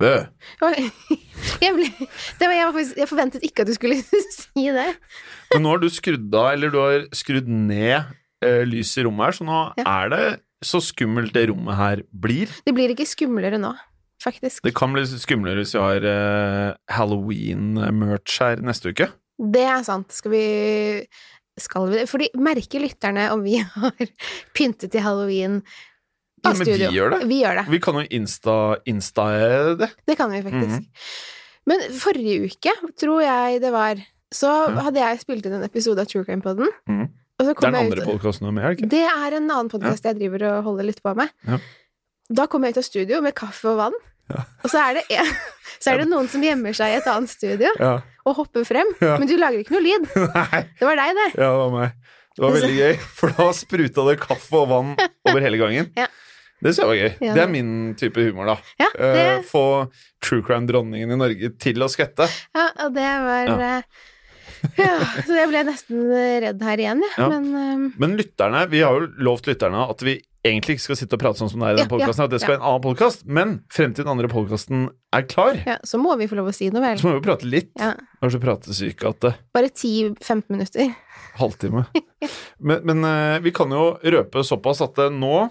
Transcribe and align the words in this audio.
Bø. 0.00 0.12
Jeg, 1.60 1.72
ble, 1.76 1.86
det 2.40 2.46
var, 2.48 2.54
jeg, 2.56 2.68
faktisk, 2.72 2.96
jeg 3.00 3.08
forventet 3.10 3.44
ikke 3.46 3.64
at 3.64 3.68
du 3.68 3.74
skulle 3.76 3.96
si 4.40 4.64
det. 4.72 4.88
Men 5.52 5.64
nå 5.64 5.74
har 5.74 5.80
du 5.82 5.88
skrudd 5.92 6.34
av, 6.36 6.50
eller 6.54 6.72
du 6.72 6.78
har 6.80 7.04
skrudd 7.16 7.48
ned 7.48 8.08
eh, 8.44 8.62
lyset 8.68 9.02
i 9.02 9.06
rommet 9.06 9.28
her, 9.30 9.36
så 9.40 9.46
nå 9.48 9.58
Ja. 9.80 9.84
er 10.00 10.12
det 10.14 10.22
så 10.64 10.80
skummelt 10.84 11.32
det 11.36 11.46
rommet 11.48 11.76
her 11.78 12.02
blir. 12.12 12.50
Det 12.66 12.74
blir 12.76 12.92
ikke 12.92 13.06
skumlere 13.08 13.56
nå, 13.60 13.72
faktisk. 14.24 14.64
Det 14.68 14.74
kan 14.76 14.92
bli 14.96 15.04
skumlere 15.08 15.62
hvis 15.62 15.72
vi 15.76 15.80
har 15.80 16.04
uh, 16.04 16.74
halloween-merch 16.92 18.38
her 18.44 18.60
neste 18.64 18.92
uke. 18.92 19.08
Det 19.40 19.64
er 19.64 19.84
sant. 19.86 20.12
Skal 20.12 20.34
vi 20.34 20.44
Skal 21.60 21.88
vi 21.88 21.96
det? 22.00 22.08
Fordi 22.08 22.28
merker 22.40 22.80
lytterne 22.84 23.30
om 23.34 23.42
vi 23.44 23.58
har 23.76 23.96
pyntet 24.56 24.92
til 24.92 25.04
halloween 25.04 25.60
Nei, 26.44 26.54
men 26.56 26.68
vi 26.68 26.88
gjør 26.96 27.14
det. 27.14 27.20
Vi 27.28 27.40
gjør 27.42 27.60
det. 27.60 27.66
Vi 27.72 27.80
kan 27.84 27.98
jo 28.00 28.04
insta, 28.16 28.56
insta 28.88 29.26
det. 29.80 29.90
Det 30.08 30.16
kan 30.18 30.32
vi 30.32 30.42
faktisk. 30.46 30.80
Mhm. 30.80 30.86
Men 31.68 31.82
forrige 32.00 32.48
uke, 32.48 32.72
tror 32.98 33.20
jeg 33.22 33.60
det 33.62 33.70
var, 33.74 34.00
så 34.32 34.50
mm. 34.72 34.78
hadde 34.86 35.02
jeg 35.02 35.20
spilt 35.20 35.46
inn 35.46 35.58
en 35.58 35.66
episode 35.66 36.02
av 36.02 36.08
True 36.08 36.24
Crime 36.26 36.42
Poden. 36.42 36.70
Mm. 36.88 37.08
Det 37.40 37.52
er 37.52 37.60
den 37.62 37.78
andre 37.78 38.04
podkasten 38.04 38.44
du 38.44 38.48
har 38.50 38.54
med, 38.56 38.64
er 38.64 38.74
det 38.74 38.78
ikke? 38.78 38.90
Det 38.92 39.02
er 39.08 39.36
en 39.38 39.46
annen 39.48 39.70
podkast 39.72 40.04
jeg 40.04 40.18
driver 40.18 40.44
og 40.50 40.66
holder 40.68 40.88
litt 40.90 41.00
på 41.04 41.12
med. 41.16 41.30
Ja. 41.48 41.58
Da 42.40 42.46
kom 42.50 42.64
jeg 42.66 42.74
ut 42.74 42.80
av 42.82 42.86
studio 42.86 43.20
med 43.24 43.34
kaffe 43.38 43.72
og 43.72 43.78
vann. 43.80 43.96
Ja. 44.30 44.44
Og 44.62 44.70
så 44.70 44.82
er, 44.82 44.98
det 45.00 45.04
en, 45.18 45.30
så 45.82 45.92
er 45.92 46.02
det 46.02 46.08
noen 46.10 46.28
som 46.30 46.44
gjemmer 46.44 46.76
seg 46.76 46.92
i 46.92 46.98
et 47.00 47.08
annet 47.10 47.32
studio 47.32 47.72
Ja. 47.80 47.94
og 48.28 48.36
hopper 48.38 48.66
frem. 48.68 48.92
Ja. 49.02 49.16
Men 49.18 49.30
du 49.30 49.34
lager 49.40 49.62
ikke 49.62 49.74
noe 49.74 49.84
lyd. 49.84 50.06
Nei, 50.36 50.62
Det 50.78 50.86
var 50.86 51.00
deg, 51.00 51.16
det. 51.18 51.28
ja, 51.32 51.48
det 51.48 51.60
var 51.62 51.72
meg. 51.74 51.96
Det 52.36 52.44
var 52.44 52.54
veldig 52.58 52.76
gøy, 52.76 53.00
for 53.18 53.36
da 53.40 53.48
spruta 53.56 54.06
det 54.10 54.18
kaffe 54.22 54.60
og 54.60 54.68
vann 54.70 54.92
over 55.00 55.40
hele 55.46 55.60
gangen. 55.60 55.90
Ja. 55.98 56.10
Det 56.60 56.74
synes 56.74 56.78
jeg 56.82 56.88
var 56.90 56.98
gøy. 57.00 57.10
Ja, 57.24 57.34
det 57.34 57.42
er 57.46 57.50
min 57.52 57.72
type 58.00 58.20
humor, 58.28 58.50
da. 58.52 58.56
Ja, 58.82 58.88
det... 58.98 59.26
uh, 59.40 59.44
få 59.48 59.64
true 60.24 60.44
crime-dronningen 60.44 61.12
i 61.14 61.18
Norge 61.20 61.52
til 61.60 61.80
å 61.84 61.88
skvette. 61.88 62.28
ja, 62.56 62.66
og 62.86 62.94
det 62.96 63.10
var 63.26 63.48
Ja. 63.48 63.58
eh, 63.80 64.08
ja, 64.76 64.96
Så 65.24 65.32
jeg 65.38 65.48
ble 65.48 65.62
nesten 65.70 66.02
redd 66.44 66.62
her 66.68 66.82
igjen, 66.82 67.00
jeg. 67.06 67.14
Ja. 67.16 67.28
Men 67.32 67.46
eh, 67.56 67.86
Men 68.02 68.18
lytterne, 68.20 68.66
vi 68.68 68.82
har 68.84 68.98
jo 68.98 69.08
lovt 69.24 69.48
lytterne 69.48 69.86
at 69.88 70.04
vi 70.04 70.18
egentlig 70.44 70.76
ikke 70.78 70.84
skal 70.86 70.96
sitte 70.96 71.16
og 71.16 71.20
prate 71.20 71.36
sånn 71.40 71.50
som 71.52 71.60
det 71.60 71.68
er 71.68 71.74
i 71.74 71.80
den 71.82 71.88
podcasten, 71.90 72.24
at 72.24 72.32
det 72.32 72.38
skal 72.40 72.54
være 72.54 72.60
en 72.62 72.68
annen 72.70 72.84
podkast. 72.84 73.24
Men 73.28 73.50
frem 73.72 73.92
til 73.92 74.04
den 74.06 74.12
andre 74.14 74.28
podkasten 74.32 74.86
er 75.16 75.24
klar, 75.28 75.58
ja, 75.68 75.74
så 75.84 76.00
må 76.00 76.14
vi 76.20 76.28
få 76.30 76.38
lov 76.38 76.48
å 76.48 76.54
si 76.56 76.70
noe, 76.72 76.80
vel. 76.84 76.96
så 77.00 77.08
må 77.08 77.12
vi 77.16 77.20
jo 77.20 77.24
prate 77.26 77.48
litt. 77.48 77.72
Ja. 77.80 77.90
Er 78.24 78.32
så 78.32 78.40
pratesyke 78.40 79.08
at 79.12 79.20
det 79.24 79.32
Bare 79.56 79.68
10-15 79.72 80.44
minutter. 80.52 80.92
Halvtime. 81.40 81.86
Men, 82.60 82.82
men 82.84 83.04
uh, 83.04 83.38
vi 83.40 83.48
kan 83.56 83.70
jo 83.72 83.94
røpe 84.04 84.42
såpass 84.44 84.82
at 84.84 84.98
eh, 85.00 85.12
nå 85.12 85.46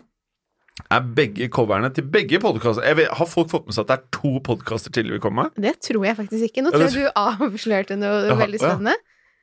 er 0.87 1.11
begge 1.15 1.49
coverne 1.53 1.91
til 1.93 2.07
begge 2.09 2.39
podkaster 2.41 3.03
Har 3.19 3.29
folk 3.29 3.51
fått 3.51 3.67
med 3.67 3.75
seg 3.75 3.85
at 3.85 3.91
det 3.91 3.97
er 3.97 4.17
to 4.19 4.31
podkaster 4.45 4.93
til 4.95 5.11
vi 5.13 5.21
kommer 5.21 5.49
med? 5.49 5.61
Det 5.67 5.75
tror 5.85 6.07
jeg 6.07 6.17
faktisk 6.17 6.49
ikke. 6.49 6.63
Nå 6.65 6.73
tror 6.73 6.87
jeg 6.87 6.97
du 6.97 7.21
avslørte 7.27 7.99
noe 7.99 8.25
Jaha, 8.29 8.39
veldig 8.45 8.61
spennende. 8.61 8.97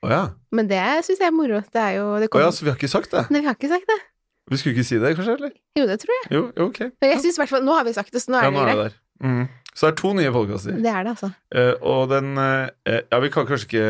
Å 0.05 0.13
ja. 0.13 0.23
Men 0.55 0.69
det 0.71 0.83
syns 1.07 1.23
jeg 1.23 1.31
er 1.31 1.37
moro. 1.37 1.63
Det 1.73 1.83
er 1.83 1.97
jo 1.99 2.11
det 2.23 2.31
Å 2.31 2.45
ja, 2.45 2.53
så 2.55 2.67
vi 2.67 2.73
har 2.73 2.79
ikke 2.79 2.93
sagt 2.93 3.15
det? 3.15 3.27
Nei, 3.33 3.43
vi 3.43 3.51
har 3.51 3.59
ikke 3.59 3.73
sagt 3.73 3.89
det. 3.91 4.01
Vi 4.47 4.59
skulle 4.61 4.77
ikke 4.77 4.87
si 4.87 4.99
det, 5.03 5.13
kanskje? 5.19 5.37
eller? 5.41 5.55
Jo, 5.75 5.85
det 5.91 5.97
tror 6.03 6.15
jeg. 6.15 6.27
Jo, 6.31 6.43
jo, 6.55 6.67
ok. 6.71 6.83
Men 7.03 7.15
jeg 7.17 7.23
synes 7.25 7.39
hvert 7.41 7.65
Nå 7.67 7.79
har 7.79 7.87
vi 7.87 7.95
sagt 7.97 8.13
det, 8.15 8.23
så 8.23 8.31
nå 8.33 8.39
er 8.39 8.47
Ja, 8.47 8.51
det 8.51 8.59
nå 8.59 8.67
det 8.67 8.77
greit. 8.81 9.01
Mhm. 9.25 9.47
Så 9.77 9.85
det 9.85 9.93
er 9.93 9.97
to 10.01 10.11
nye 10.17 10.31
podkaster. 10.33 10.77
Det 10.81 10.89
er 10.89 11.03
det, 11.05 11.11
altså. 11.13 11.29
Uh, 11.53 11.75
og 11.85 12.07
den 12.09 12.31
uh, 12.41 12.69
Ja, 12.89 13.19
vi 13.21 13.29
kan 13.33 13.45
kanskje 13.49 13.67
ikke 13.69 13.89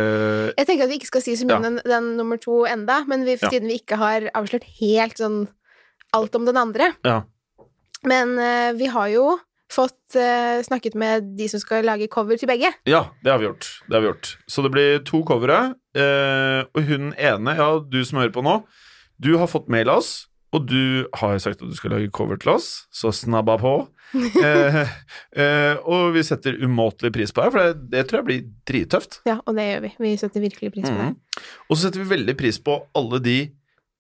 Jeg 0.57 0.67
tenker 0.67 0.87
at 0.87 0.91
vi 0.91 0.99
ikke 0.99 1.11
skal 1.13 1.23
si 1.23 1.37
så 1.39 1.47
mye 1.47 1.61
om 1.61 1.67
den, 1.69 1.79
den 1.87 2.09
nummer 2.19 2.41
to 2.43 2.65
enda, 2.67 3.05
men 3.07 3.23
vi, 3.27 3.37
siden 3.39 3.71
vi 3.71 3.79
ikke 3.79 3.99
har 4.01 4.27
avslørt 4.35 4.67
helt 4.81 5.23
sånn 5.23 5.45
alt 6.17 6.35
om 6.39 6.47
den 6.49 6.59
andre 6.59 6.91
Ja. 7.07 7.21
Men 8.09 8.37
uh, 8.39 8.73
vi 8.79 8.89
har 8.93 9.11
jo 9.13 9.27
fått 9.73 10.15
uh, 10.15 10.63
snakket 10.63 10.95
med 10.99 11.33
de 11.39 11.49
som 11.51 11.63
skal 11.63 11.87
lage 11.87 12.09
cover 12.13 12.39
til 12.39 12.51
begge. 12.51 12.71
Ja, 12.87 13.09
det 13.25 13.33
har 13.33 13.43
vi 13.43 13.49
gjort. 13.49 13.69
Det 13.89 13.99
har 13.99 14.05
vi 14.05 14.11
gjort. 14.13 14.33
Så 14.47 14.63
det 14.63 14.73
blir 14.75 15.03
to 15.07 15.25
covere. 15.27 15.75
Uh, 15.97 16.63
og 16.77 16.87
hun 16.87 17.13
ene, 17.19 17.57
ja, 17.59 17.69
du 17.83 18.01
som 18.07 18.23
hører 18.23 18.35
på 18.35 18.47
nå, 18.47 18.61
du 19.23 19.35
har 19.41 19.51
fått 19.51 19.71
mail 19.73 19.91
av 19.91 20.03
oss, 20.03 20.15
og 20.55 20.69
du 20.71 21.07
har 21.17 21.37
sagt 21.43 21.63
at 21.63 21.69
du 21.69 21.77
skal 21.77 21.97
lage 21.97 22.13
cover 22.15 22.39
til 22.41 22.55
oss, 22.57 22.87
så 22.95 23.13
snabba 23.15 23.59
på. 23.61 23.77
eh, 24.47 24.77
eh, 25.35 25.81
og 25.83 26.15
vi 26.15 26.23
setter 26.25 26.57
umåtelig 26.63 27.11
pris 27.17 27.33
på 27.35 27.43
det, 27.43 27.53
for 27.53 27.63
det, 27.63 27.89
det 27.93 28.05
tror 28.07 28.21
jeg 28.21 28.29
blir 28.29 28.45
drittøft. 28.71 29.21
Ja, 29.29 29.41
og 29.43 29.59
det 29.59 29.67
gjør 29.67 29.83
vi. 29.87 29.93
Vi 30.05 30.13
setter 30.21 30.45
virkelig 30.45 30.73
pris 30.77 30.87
på 30.87 30.95
det. 30.95 31.09
Mhm. 31.11 31.47
Og 31.67 31.75
så 31.75 31.81
setter 31.83 32.03
vi 32.03 32.13
veldig 32.15 32.37
pris 32.39 32.61
på 32.63 32.79
alle 32.97 33.21
de 33.25 33.37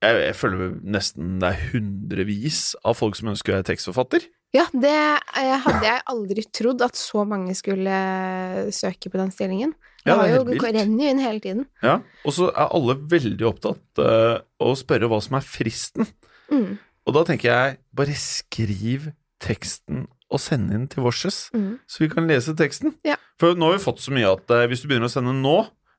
jeg, 0.04 0.16
jeg 0.26 0.36
føler 0.36 0.74
nesten 0.96 1.36
det 1.42 1.48
er 1.52 1.62
hundrevis 1.72 2.60
av 2.86 2.96
folk 2.98 3.16
som 3.18 3.30
ønsker 3.32 3.54
å 3.54 3.58
være 3.60 3.68
tekstforfatter. 3.72 4.26
Ja, 4.54 4.64
det 4.72 4.92
eh, 4.94 5.56
hadde 5.64 5.84
jeg 5.84 6.04
aldri 6.12 6.44
trodd 6.54 6.84
at 6.86 6.96
så 6.96 7.24
mange 7.28 7.54
skulle 7.58 7.92
eh, 7.92 8.70
søke 8.72 9.10
på 9.12 9.20
den 9.20 9.32
stillingen. 9.34 9.74
Det, 10.06 10.12
Ja, 10.12 10.20
det 10.22 10.36
jo, 10.36 10.60
renner 10.62 11.02
jo 11.02 11.10
inn 11.10 11.18
hele 11.18 11.40
tiden. 11.42 11.64
Ja, 11.82 11.96
Og 12.24 12.32
så 12.36 12.48
er 12.52 12.68
alle 12.70 12.94
veldig 13.10 13.48
opptatt 13.48 13.98
av 13.98 14.44
å 14.62 14.76
spørre 14.78 15.08
hva 15.10 15.18
som 15.24 15.34
er 15.40 15.42
fristen. 15.46 16.06
Mm. 16.46 16.76
Og 17.06 17.14
da 17.16 17.24
tenker 17.26 17.50
jeg, 17.50 17.78
bare 17.94 18.14
skriv 18.18 19.08
teksten 19.42 20.04
og 20.30 20.40
send 20.42 20.70
inn 20.74 20.86
til 20.90 21.04
Vorses, 21.04 21.48
Mm. 21.54 21.78
så 21.86 22.02
vi 22.02 22.08
kan 22.10 22.26
lese 22.26 22.54
teksten. 22.58 22.94
Ja. 23.06 23.16
For 23.38 23.54
nå 23.58 23.68
har 23.68 23.76
vi 23.76 23.84
fått 23.84 24.00
så 24.02 24.14
mye 24.14 24.30
at 24.30 24.50
uh, 24.50 24.64
hvis 24.70 24.82
du 24.82 24.88
begynner 24.88 25.10
å 25.10 25.12
sende 25.12 25.34
nå 25.34 25.56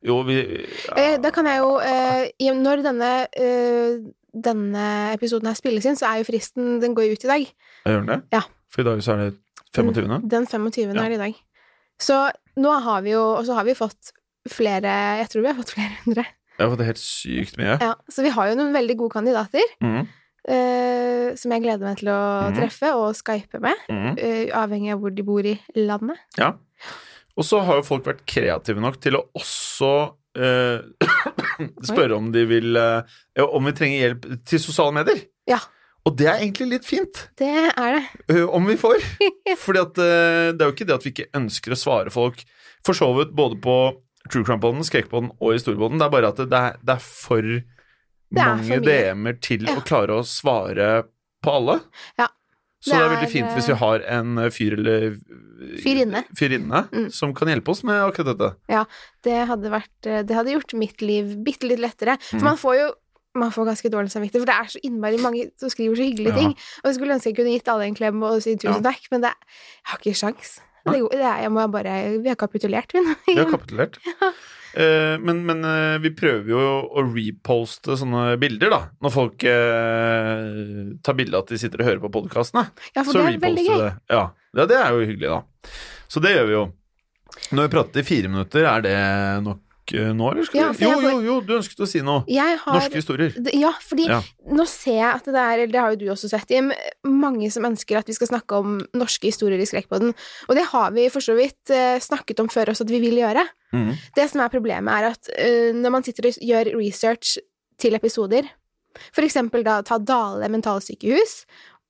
Jo, 0.08 0.22
vi 0.28 0.38
Eh, 0.96 1.18
da 1.22 1.32
kan 1.36 1.48
jeg 1.50 1.60
jo 1.60 1.78
eh, 1.84 2.54
Når 2.56 2.84
denne, 2.86 3.12
eh, 3.36 3.98
denne 4.34 4.86
episoden 5.14 5.50
her 5.50 5.58
spilles 5.58 5.86
inn, 5.86 5.98
så 6.00 6.12
er 6.12 6.22
jo 6.22 6.30
fristen 6.30 6.78
Den 6.84 6.96
går 6.96 7.10
jo 7.10 7.18
ut 7.18 7.28
i 7.28 7.34
dag. 7.34 7.50
Gjør 7.86 8.00
den 8.04 8.14
det? 8.14 8.22
Ja. 8.38 8.44
For 8.72 8.84
i 8.84 8.88
dag 8.88 9.04
så 9.04 9.16
er 9.16 9.24
det 9.26 9.34
25. 9.76 10.30
Den 10.30 10.48
25. 10.48 10.96
Ja. 10.96 11.04
er 11.04 11.16
i 11.16 11.22
dag. 11.22 11.42
Så 12.00 12.22
nå 12.58 12.72
har 12.86 13.02
vi 13.06 13.12
jo 13.16 13.24
Og 13.36 13.46
så 13.46 13.58
har 13.58 13.68
vi 13.68 13.78
fått 13.78 14.14
flere 14.48 14.94
Jeg 15.20 15.30
tror 15.30 15.44
vi 15.44 15.52
har 15.52 15.60
fått 15.60 15.76
flere 15.76 15.98
hundre. 16.06 16.26
Jeg 16.58 16.66
har 16.66 16.72
fått 16.74 16.88
helt 16.88 17.02
sykt 17.02 17.58
mye. 17.60 17.76
Ja, 17.82 17.94
så 18.10 18.24
vi 18.26 18.32
har 18.34 18.48
jo 18.50 18.56
noen 18.58 18.74
veldig 18.74 18.98
gode 18.98 19.18
kandidater 19.20 19.76
Mm. 19.84 20.08
Uh, 20.48 21.36
som 21.36 21.52
jeg 21.52 21.60
gleder 21.60 21.84
meg 21.84 21.98
til 22.00 22.08
å 22.08 22.20
mm. 22.48 22.54
treffe 22.56 22.94
og 22.96 23.18
skype 23.20 23.60
med, 23.60 23.82
mm. 23.92 24.14
uh, 24.16 24.54
avhengig 24.56 24.94
av 24.94 25.02
hvor 25.02 25.12
de 25.12 25.26
bor 25.28 25.44
i 25.44 25.58
landet. 25.76 26.22
Ja. 26.40 26.54
Og 27.38 27.46
så 27.46 27.60
har 27.68 27.80
jo 27.80 27.86
folk 27.86 28.06
vært 28.08 28.24
kreative 28.30 28.82
nok 28.82 28.96
til 29.04 29.18
å 29.20 29.24
også 29.38 29.92
eh, 30.38 30.82
spørre 31.92 32.18
om 32.18 32.32
de 32.34 32.44
vil 32.50 32.78
eh, 32.82 33.18
Om 33.46 33.70
vi 33.70 33.74
trenger 33.78 34.00
hjelp 34.04 34.26
til 34.50 34.62
sosiale 34.64 34.96
medier. 34.98 35.22
Ja. 35.50 35.60
Og 36.08 36.16
det 36.18 36.28
er 36.32 36.40
egentlig 36.40 36.70
litt 36.72 36.86
fint, 36.88 37.26
Det 37.38 37.48
er 37.74 37.98
det. 37.98 38.04
eh, 38.32 38.46
om 38.48 38.66
vi 38.70 38.78
får. 38.80 39.04
Fordi 39.66 39.82
eh, 39.84 40.52
det 40.56 40.62
er 40.64 40.70
jo 40.70 40.74
ikke 40.76 40.88
det 40.88 40.96
at 40.98 41.06
vi 41.06 41.12
ikke 41.14 41.30
ønsker 41.38 41.76
å 41.76 41.80
svare 41.80 42.14
folk 42.14 42.42
for 42.88 42.96
så 42.98 43.10
vidt 43.18 43.34
både 43.36 43.58
på 43.64 43.76
True 44.32 44.44
Crime-poden, 44.48 44.84
Skrekkpoden 44.88 45.30
og 45.38 45.54
Historiepodden. 45.56 46.00
Det 46.02 46.08
er 46.08 46.14
bare 46.14 46.32
at 46.34 46.40
det 46.40 46.58
er, 46.62 46.80
det 46.84 46.96
er 46.98 47.04
for 47.04 47.44
er 47.44 47.62
mange 48.36 48.68
for. 48.80 48.88
DM-er 48.88 49.38
til 49.44 49.68
Ja. 49.68 49.76
å 49.80 49.84
klare 49.88 50.18
å 50.20 50.26
svare 50.28 50.88
på 51.44 51.54
alle. 51.60 51.78
Ja. 52.20 52.28
Så 52.88 52.96
det 52.96 53.00
er, 53.00 53.08
Det 53.08 53.16
veldig 53.18 53.28
er, 53.28 53.34
fint 53.36 53.56
hvis 53.58 53.68
vi 53.72 53.78
har 53.82 54.06
en 54.18 54.38
eh, 54.44 54.50
fyr 54.54 54.78
eller 54.80 55.18
Fyrinne. 55.84 56.22
fyrinne 56.38 56.84
Mm. 56.94 57.10
som 57.12 57.34
kan 57.36 57.50
hjelpe 57.52 57.74
oss 57.74 57.84
med 57.84 58.00
akkurat 58.06 58.32
dette. 58.38 58.50
Ja, 58.72 58.86
det 59.26 59.48
hadde 59.50 59.72
vært 59.74 60.06
eh, 60.10 60.22
Det 60.24 60.36
hadde 60.38 60.54
gjort 60.56 60.74
mitt 60.78 61.02
liv 61.02 61.36
bitte 61.44 61.68
litt 61.68 61.82
lettere. 61.84 62.18
For 62.30 62.40
mm. 62.40 62.44
man 62.52 62.58
får 62.58 62.76
jo 62.82 62.88
man 63.38 63.52
får 63.54 63.68
ganske 63.70 63.90
dårlig 63.94 64.10
samvittighet, 64.10 64.42
for 64.42 64.50
det 64.50 64.56
er 64.58 64.70
så 64.74 64.80
innmari 64.88 65.18
mange 65.22 65.44
som 65.62 65.70
skriver 65.70 65.94
så 66.00 66.06
hyggelige 66.08 66.32
Ja. 66.34 66.38
ting. 66.40 66.56
Og 66.82 66.86
jeg 66.90 66.96
skulle 66.98 67.14
ønske 67.14 67.30
jeg 67.30 67.36
kunne 67.38 67.54
gitt 67.54 67.68
alle 67.70 67.86
en 67.86 67.94
klem 67.94 68.24
og 68.26 68.42
si 68.42 68.56
tusen 68.56 68.82
Ja. 68.82 68.92
takk, 68.92 69.04
men 69.12 69.22
det, 69.22 69.30
jeg 69.38 69.92
har 69.92 70.00
ikke 70.00 70.16
sjans. 70.18 70.56
Det, 70.94 71.02
det 71.20 71.34
jeg 71.44 71.54
må 71.54 71.66
bare 71.74 71.96
Vi 72.24 72.32
har 72.32 72.40
kapitulert, 72.40 72.94
vi 72.94 73.04
nå. 73.06 73.18
Vi 73.28 73.40
har 73.42 73.52
kapitulert. 73.52 74.00
Eh, 74.78 75.16
men 75.24 75.40
men 75.48 75.64
eh, 75.66 75.96
vi 76.04 76.12
prøver 76.14 76.52
jo 76.52 76.60
å 76.60 77.02
reposte 77.08 77.96
sånne 77.98 78.36
bilder, 78.38 78.70
da. 78.70 78.80
Når 79.02 79.14
folk 79.16 79.46
eh, 79.50 80.92
tar 81.02 81.18
bilde 81.18 81.40
av 81.40 81.48
at 81.48 81.54
de 81.54 81.58
sitter 81.58 81.82
og 81.82 81.88
hører 81.88 82.02
på 82.04 82.12
podkastene. 82.14 82.68
Ja, 82.92 83.02
for 83.02 83.16
Så 83.16 83.24
det 83.24 83.32
er 83.32 83.40
veldig 83.42 83.64
gøy. 83.66 83.80
det. 83.82 83.94
Ja. 84.14 84.24
ja, 84.60 84.68
det 84.70 84.78
er 84.78 84.92
jo 84.94 85.08
hyggelig, 85.08 85.32
da. 85.34 85.72
Så 86.12 86.22
det 86.22 86.36
gjør 86.36 86.50
vi 86.50 86.56
jo. 86.60 86.66
Når 87.58 87.66
vi 87.66 87.74
prater 87.74 88.04
i 88.04 88.06
fire 88.06 88.30
minutter, 88.30 88.68
er 88.70 88.86
det 88.86 88.98
nok 89.48 89.64
nå, 89.94 90.32
eller 90.32 90.50
Ja, 90.56 90.72
Jo, 90.78 91.00
jo, 91.02 91.22
jo, 91.22 91.36
du 91.42 91.54
ønsket 91.58 91.80
å 91.80 91.88
si 91.88 92.02
noe. 92.06 92.24
Jeg 92.28 92.58
har 92.64 92.80
Norske 92.80 93.00
historier. 93.00 93.34
Ja, 93.54 93.72
fordi 93.82 94.08
Ja. 94.08 94.22
nå 94.46 94.66
ser 94.68 94.98
jeg 94.98 95.14
at 95.14 95.26
det 95.26 95.36
er, 95.36 95.66
det 95.68 95.80
har 95.80 95.90
jo 95.92 96.00
du 96.02 96.06
også 96.12 96.30
sett, 96.30 96.50
Jim, 96.50 96.72
mange 97.04 97.52
som 97.52 97.64
ønsker 97.64 97.98
at 97.98 98.08
vi 98.08 98.14
skal 98.14 98.28
snakke 98.28 98.52
om 98.58 98.78
norske 98.94 99.28
historier 99.28 99.60
i 99.60 99.66
Skrekkpodden. 99.66 100.14
Og 100.50 100.56
det 100.56 100.66
har 100.66 100.92
vi 100.92 101.10
for 101.10 101.20
så 101.22 101.36
vidt 101.36 101.70
eh, 101.70 102.00
snakket 102.00 102.40
om 102.40 102.50
før 102.50 102.74
også 102.74 102.84
at 102.84 102.92
vi 102.92 103.00
vil 103.00 103.18
gjøre. 103.22 103.48
Mm. 103.74 103.96
Det 104.16 104.30
som 104.30 104.42
er 104.42 104.50
problemet, 104.50 104.94
er 104.94 105.12
at 105.12 105.30
uh, 105.34 105.72
når 105.76 105.92
man 105.92 106.04
sitter 106.04 106.28
og 106.28 106.38
gjør 106.40 106.72
research 106.78 107.38
til 107.78 107.96
episoder, 107.96 108.48
for 109.14 109.26
eksempel 109.26 109.64
da 109.64 109.82
ta 109.86 109.98
Dale 110.00 110.48
mentalsykehus, 110.50 111.46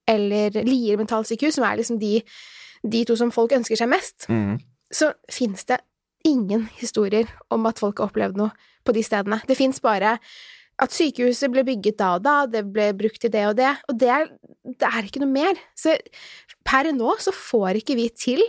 eller 0.07 0.55
Lier 0.65 0.97
mentalsykehus, 0.97 1.57
som 1.57 1.65
er 1.67 1.77
liksom 1.79 1.99
de, 1.99 2.21
de 2.83 3.03
to 3.07 3.15
som 3.19 3.31
folk 3.31 3.53
ønsker 3.55 3.79
seg 3.79 3.91
mest, 3.91 4.27
mm. 4.29 4.57
så 4.91 5.11
fins 5.31 5.67
det 5.69 5.79
ingen 6.27 6.68
historier 6.77 7.29
om 7.53 7.65
at 7.69 7.79
folk 7.81 8.01
har 8.01 8.12
opplevd 8.12 8.39
noe 8.39 8.51
på 8.88 8.95
de 8.95 9.03
stedene. 9.06 9.39
Det 9.47 9.57
fins 9.59 9.81
bare 9.83 10.18
at 10.77 10.94
sykehuset 10.94 11.50
ble 11.53 11.63
bygget 11.65 11.97
da 11.97 12.13
og 12.18 12.24
da, 12.25 12.35
det 12.50 12.63
ble 12.69 12.91
brukt 12.97 13.19
til 13.24 13.33
det 13.33 13.44
og 13.50 13.56
det, 13.57 13.71
og 13.89 13.97
det 13.97 14.12
er, 14.13 14.27
det 14.77 14.89
er 14.91 15.07
ikke 15.07 15.24
noe 15.24 15.33
mer. 15.33 15.59
Så 15.77 15.95
per 16.68 16.91
nå 16.94 17.15
så 17.24 17.33
får 17.33 17.81
ikke 17.81 17.97
vi 17.97 18.09
til 18.13 18.44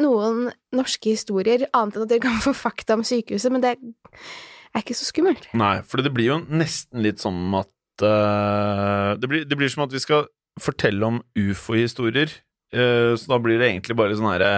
noen 0.00 0.46
norske 0.72 1.12
historier, 1.12 1.66
annet 1.76 1.96
enn 1.96 2.04
at 2.06 2.12
dere 2.12 2.24
kan 2.24 2.40
få 2.44 2.54
fakta 2.56 2.96
om 2.96 3.04
sykehuset, 3.04 3.52
men 3.52 3.64
det 3.64 3.74
er 3.76 4.80
ikke 4.80 4.96
så 4.96 5.08
skummelt. 5.08 5.48
Nei, 5.58 5.78
for 5.88 6.04
det 6.04 6.12
blir 6.14 6.30
jo 6.30 6.38
nesten 6.48 7.02
litt 7.04 7.20
som 7.20 7.36
at 7.58 8.04
uh, 8.04 9.12
det, 9.20 9.28
blir, 9.28 9.44
det 9.48 9.58
blir 9.58 9.72
som 9.72 9.84
at 9.84 9.92
vi 9.92 10.00
skal 10.02 10.28
fortelle 10.60 11.08
om 11.08 11.20
ufo-historier. 11.36 12.32
uh, 12.76 13.12
så 13.16 13.34
da 13.34 13.40
blir 13.40 13.60
det 13.60 13.68
egentlig 13.68 13.96
bare 14.00 14.16
sånne 14.16 14.36
herre 14.36 14.54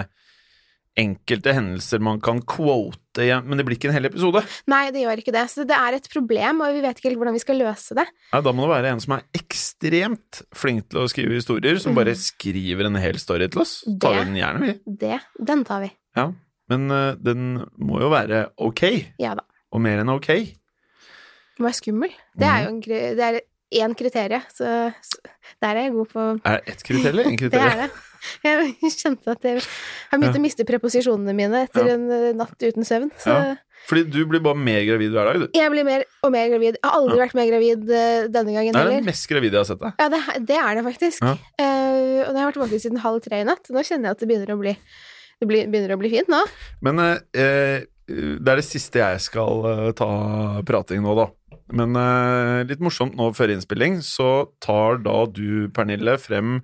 enkelte 0.97 1.51
hendelser 1.57 1.99
man 1.99 2.21
kan 2.23 2.39
quote 2.47 3.25
igjen, 3.25 3.43
men 3.51 3.59
det 3.59 3.65
blir 3.67 3.75
ikke 3.79 3.89
en 3.91 3.97
hel 3.97 4.07
episode. 4.07 4.43
Nei, 4.71 4.85
det 4.95 5.03
gjør 5.03 5.21
ikke 5.23 5.33
det, 5.35 5.43
så 5.51 5.65
det 5.67 5.75
er 5.75 5.97
et 5.97 6.07
problem, 6.13 6.61
og 6.63 6.75
vi 6.77 6.83
vet 6.85 6.99
ikke 7.01 7.09
helt 7.11 7.19
hvordan 7.19 7.35
vi 7.35 7.43
skal 7.43 7.59
løse 7.59 7.97
det. 7.99 8.05
Nei, 8.33 8.41
da 8.47 8.53
må 8.55 8.67
det 8.69 8.73
være 8.77 8.93
en 8.95 9.03
som 9.03 9.17
er 9.17 9.25
ekstremt 9.35 10.43
flink 10.55 10.87
til 10.93 11.03
å 11.03 11.09
skrive 11.11 11.35
historier, 11.39 11.81
som 11.83 11.97
bare 11.99 12.15
skriver 12.19 12.87
en 12.91 12.99
hel 13.03 13.19
story 13.23 13.49
til 13.51 13.65
oss. 13.65 13.81
Det, 13.87 13.99
tar 14.07 14.15
vi. 14.15 14.21
Det- 14.21 14.27
den 14.31 14.39
gjerne, 14.43 14.61
vi. 14.71 14.97
Det, 15.03 15.19
den 15.51 15.65
tar 15.67 15.83
vi. 15.87 15.91
Ja. 16.19 16.29
Men 16.71 16.87
uh, 16.95 17.15
den 17.21 17.43
må 17.77 17.99
jo 18.01 18.13
være 18.15 18.45
ok, 18.63 18.85
Ja 19.21 19.35
da. 19.37 19.43
og 19.75 19.83
mer 19.85 20.01
enn 20.05 20.15
ok. 20.15 20.31
Den 20.33 21.63
må 21.63 21.69
være 21.69 21.81
skummel. 21.83 22.15
Det 22.39 22.47
er 22.49 22.63
jo 22.65 22.71
en, 22.73 22.81
det 22.87 23.27
er 23.33 23.41
én 23.85 23.95
kriterie, 23.99 24.39
så, 24.55 24.71
så 25.03 25.21
der 25.63 25.75
er 25.75 25.83
jeg 25.89 25.93
god 25.97 26.09
på 26.15 26.25
Er 26.47 26.61
det 26.63 26.73
ett 26.77 26.83
kriterium 26.87 27.19
eller 27.19 27.31
én 27.31 27.37
Det 27.39 27.43
kriterium? 27.51 27.71
er 27.75 27.83
det. 27.89 28.04
Jeg 28.45 28.95
kjente 28.97 29.35
at 29.35 29.45
jeg 29.47 29.61
har 29.61 30.19
begynt 30.19 30.35
Ja. 30.35 30.41
å 30.41 30.45
miste 30.45 30.67
preposisjonene 30.69 31.35
mine 31.37 31.65
etter 31.67 31.95
en 31.95 32.11
eh, 32.11 32.33
natt 32.37 32.57
uten 32.63 32.87
søvn. 32.87 33.11
Så. 33.21 33.37
Fordi 33.85 34.05
du 34.09 34.21
blir 34.29 34.41
bare 34.41 34.57
mer 34.57 34.81
gravid 34.87 35.13
hver 35.13 35.27
dag, 35.29 35.43
du. 35.43 35.47
jeg 35.59 35.73
blir 35.73 35.85
mer 35.85 36.05
og 36.25 36.31
mer 36.33 36.49
gravid. 36.49 36.79
Jeg 36.79 36.89
har 36.89 36.95
aldri 36.97 37.19
vært 37.21 37.35
mer 37.37 37.49
gravid 37.51 37.91
eh, 37.93 38.29
denne 38.33 38.55
gangen 38.57 38.73
Det 38.73 38.81
er 38.81 38.87
heller. 38.87 39.03
den 39.03 39.09
mest 39.11 39.27
gravide 39.29 39.59
jeg 39.59 39.61
har 39.61 39.69
sett 39.69 39.83
deg. 39.83 39.99
Ja, 40.01 40.07
det, 40.15 40.21
det 40.49 40.61
er 40.61 40.79
det 40.79 40.85
faktisk. 40.87 41.25
Eh, 41.25 42.21
og 42.25 42.31
det 42.33 42.39
har 42.41 42.49
vært 42.49 42.61
våken 42.63 42.81
siden 42.87 43.03
halv 43.05 43.21
tre 43.27 43.43
i 43.43 43.49
natt. 43.49 43.69
Nå 43.69 43.83
kjenner 43.85 44.09
jeg 44.09 44.17
at 44.17 44.23
det 44.25 44.29
begynner 44.31 44.55
å 44.55 44.61
bli, 44.63 44.73
det 45.43 45.49
begynner 45.51 45.93
å 45.97 46.01
bli 46.01 46.13
fint 46.15 46.33
nå. 46.33 46.41
Men 46.87 47.03
eh, 47.05 47.85
det 48.09 48.55
er 48.55 48.61
det 48.61 48.65
siste 48.69 49.01
jeg 49.01 49.21
skal 49.25 49.63
uh, 49.65 49.91
ta 49.97 50.09
prating 50.69 51.05
nå, 51.05 51.15
da. 51.17 51.29
Men 51.73 51.97
litt 52.69 52.83
morsomt 52.85 53.15
nå 53.17 53.31
før 53.35 53.55
innspilling, 53.55 53.95
så 54.05 54.51
tar 54.61 54.99
da 55.01 55.15
du, 55.33 55.71
Pernille, 55.73 56.19
frem 56.21 56.59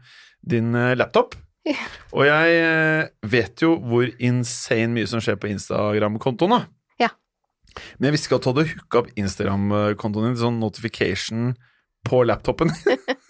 din 0.45 0.77
laptop. 1.01 1.33
Ja. 1.69 1.77
Og 2.17 2.25
jeg 2.25 2.61
eh, 2.65 3.09
vet 3.29 3.65
jo 3.65 3.75
hvor 3.85 4.09
insane 4.19 4.95
mye 4.95 5.09
som 5.11 5.21
skjer 5.23 5.37
på 5.41 5.51
Instagram-kontoen. 5.53 6.63
Ja. 7.03 7.11
Men 7.99 8.09
jeg 8.11 8.17
visste 8.17 8.31
ikke 8.31 8.41
at 8.41 8.47
du 8.47 8.51
hadde 8.53 8.69
hooka 8.71 9.03
opp 9.03 9.11
Instagram-kontoen 9.21 10.31
din 10.31 10.39
til 10.39 10.47
sånn 10.47 10.63
notification 10.63 11.53
på 12.09 12.23
laptopen. 12.29 12.73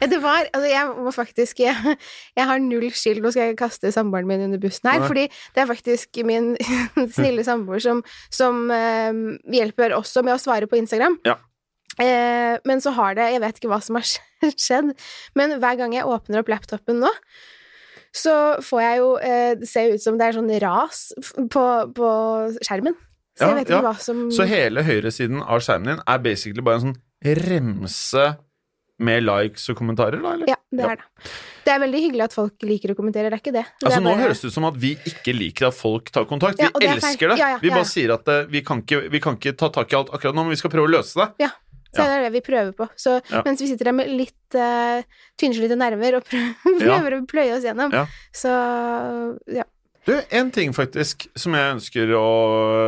Ja, 0.00 0.08
det 0.10 0.18
var 0.22 0.46
Altså, 0.48 0.66
jeg 0.66 0.94
må 1.04 1.10
faktisk 1.14 1.60
Jeg, 1.62 1.96
jeg 2.34 2.46
har 2.48 2.58
null 2.62 2.88
skyld. 2.90 3.20
Nå 3.22 3.30
skal 3.30 3.50
jeg 3.50 3.58
kaste 3.60 3.92
samboeren 3.94 4.26
min 4.26 4.42
under 4.48 4.60
bussen 4.62 4.88
her, 4.90 5.02
Nei. 5.02 5.10
fordi 5.10 5.26
det 5.54 5.62
er 5.62 5.68
faktisk 5.68 6.18
min 6.26 6.48
snille 7.16 7.44
samboer 7.46 7.82
som, 7.84 8.00
som 8.34 8.64
eh, 8.74 9.20
hjelper 9.54 9.94
også 9.94 10.24
med 10.26 10.34
å 10.34 10.40
svare 10.42 10.66
på 10.70 10.80
Instagram. 10.80 11.18
Ja. 11.28 11.36
Eh, 11.98 12.56
men 12.68 12.82
så 12.82 12.92
har 12.94 13.16
det 13.18 13.30
Jeg 13.34 13.42
vet 13.42 13.56
ikke 13.58 13.70
hva 13.72 13.80
som 13.82 13.98
har 13.98 14.06
skjedd, 14.66 14.92
men 15.38 15.56
hver 15.58 15.78
gang 15.80 15.94
jeg 15.96 16.06
åpner 16.06 16.42
opp 16.42 16.52
laptopen 16.52 17.00
nå, 17.02 17.12
så 18.14 18.34
får 18.64 18.82
jeg 18.82 18.98
jo 19.02 19.10
eh, 19.20 19.52
Det 19.60 19.68
ser 19.68 19.94
ut 19.94 20.02
som 20.02 20.16
det 20.18 20.28
er 20.28 20.36
sånn 20.38 20.50
ras 20.64 21.04
på, 21.52 21.64
på 21.94 22.10
skjermen. 22.64 22.96
Så 23.38 23.46
Ja, 23.46 23.52
jeg 23.52 23.60
vet 23.60 23.72
ikke 23.72 23.84
hva 23.86 23.96
som 24.02 24.26
Så 24.34 24.48
hele 24.50 24.82
høyresiden 24.86 25.42
av 25.44 25.62
skjermen 25.62 25.92
din 25.92 26.04
er 26.04 26.22
basically 26.24 26.64
bare 26.64 26.80
en 26.80 26.86
sånn 26.88 27.00
remse 27.38 28.26
med 28.98 29.22
likes 29.22 29.68
og 29.70 29.78
kommentarer, 29.78 30.18
da, 30.18 30.32
eller? 30.34 30.48
Ja, 30.50 30.56
det 30.74 30.86
er 30.86 30.98
det. 30.98 31.28
Det 31.66 31.72
er 31.74 31.82
veldig 31.84 32.00
hyggelig 32.02 32.24
at 32.24 32.34
folk 32.34 32.64
liker 32.66 32.92
å 32.94 32.96
kommentere, 32.98 33.30
det 33.30 33.38
er 33.38 33.42
ikke 33.42 33.54
det. 33.54 33.62
det 33.68 33.86
Altså 33.86 34.00
bare... 34.00 34.06
Nå 34.08 34.14
høres 34.18 34.42
det 34.42 34.50
ut 34.50 34.56
som 34.56 34.66
at 34.66 34.78
vi 34.82 34.90
ikke 35.06 35.34
liker 35.36 35.68
at 35.68 35.76
folk 35.76 36.10
tar 36.14 36.26
kontakt. 36.30 36.58
Vi 36.58 36.66
Ja, 36.66 36.72
og 36.72 36.82
det 36.82 36.90
elsker 36.96 37.34
det. 37.34 37.38
Ja, 37.38 37.52
ja, 37.54 37.60
vi 37.62 37.70
ja, 37.70 37.76
bare 37.76 37.86
ja. 37.86 37.90
sier 37.92 38.14
at 38.16 38.30
eh, 38.34 38.48
vi, 38.50 38.62
kan 38.66 38.82
ikke, 38.82 39.04
vi 39.12 39.20
kan 39.22 39.38
ikke 39.38 39.54
ta 39.60 39.70
tak 39.74 39.94
i 39.94 39.98
alt 40.00 40.10
akkurat 40.10 40.34
nå, 40.34 40.46
men 40.48 40.56
vi 40.56 40.58
skal 40.58 40.72
prøve 40.74 40.90
å 40.90 40.94
løse 40.96 41.20
det. 41.20 41.28
Så 41.94 42.04
det 42.04 42.18
er 42.18 42.26
det 42.26 42.34
vi 42.36 42.44
prøver 42.44 42.74
på. 42.76 42.88
Så 43.00 43.16
mens 43.46 43.62
vi 43.62 43.70
sitter 43.70 43.90
der 43.90 43.96
med 43.96 44.12
litt 44.12 44.58
uh, 44.58 45.00
tynnslitte 45.40 45.78
nerver 45.78 46.18
og 46.18 46.28
prøver, 46.82 47.16
å 47.16 47.24
pløye 47.28 47.56
oss 47.56 47.66
gjennom, 47.66 47.94
så 48.34 48.52
ja. 49.56 49.64
Du, 50.08 50.14
en 50.32 50.48
ting 50.54 50.72
faktisk 50.72 51.26
som 51.36 51.52
jeg 51.52 51.72
ønsker 51.74 52.12
å 52.16 52.28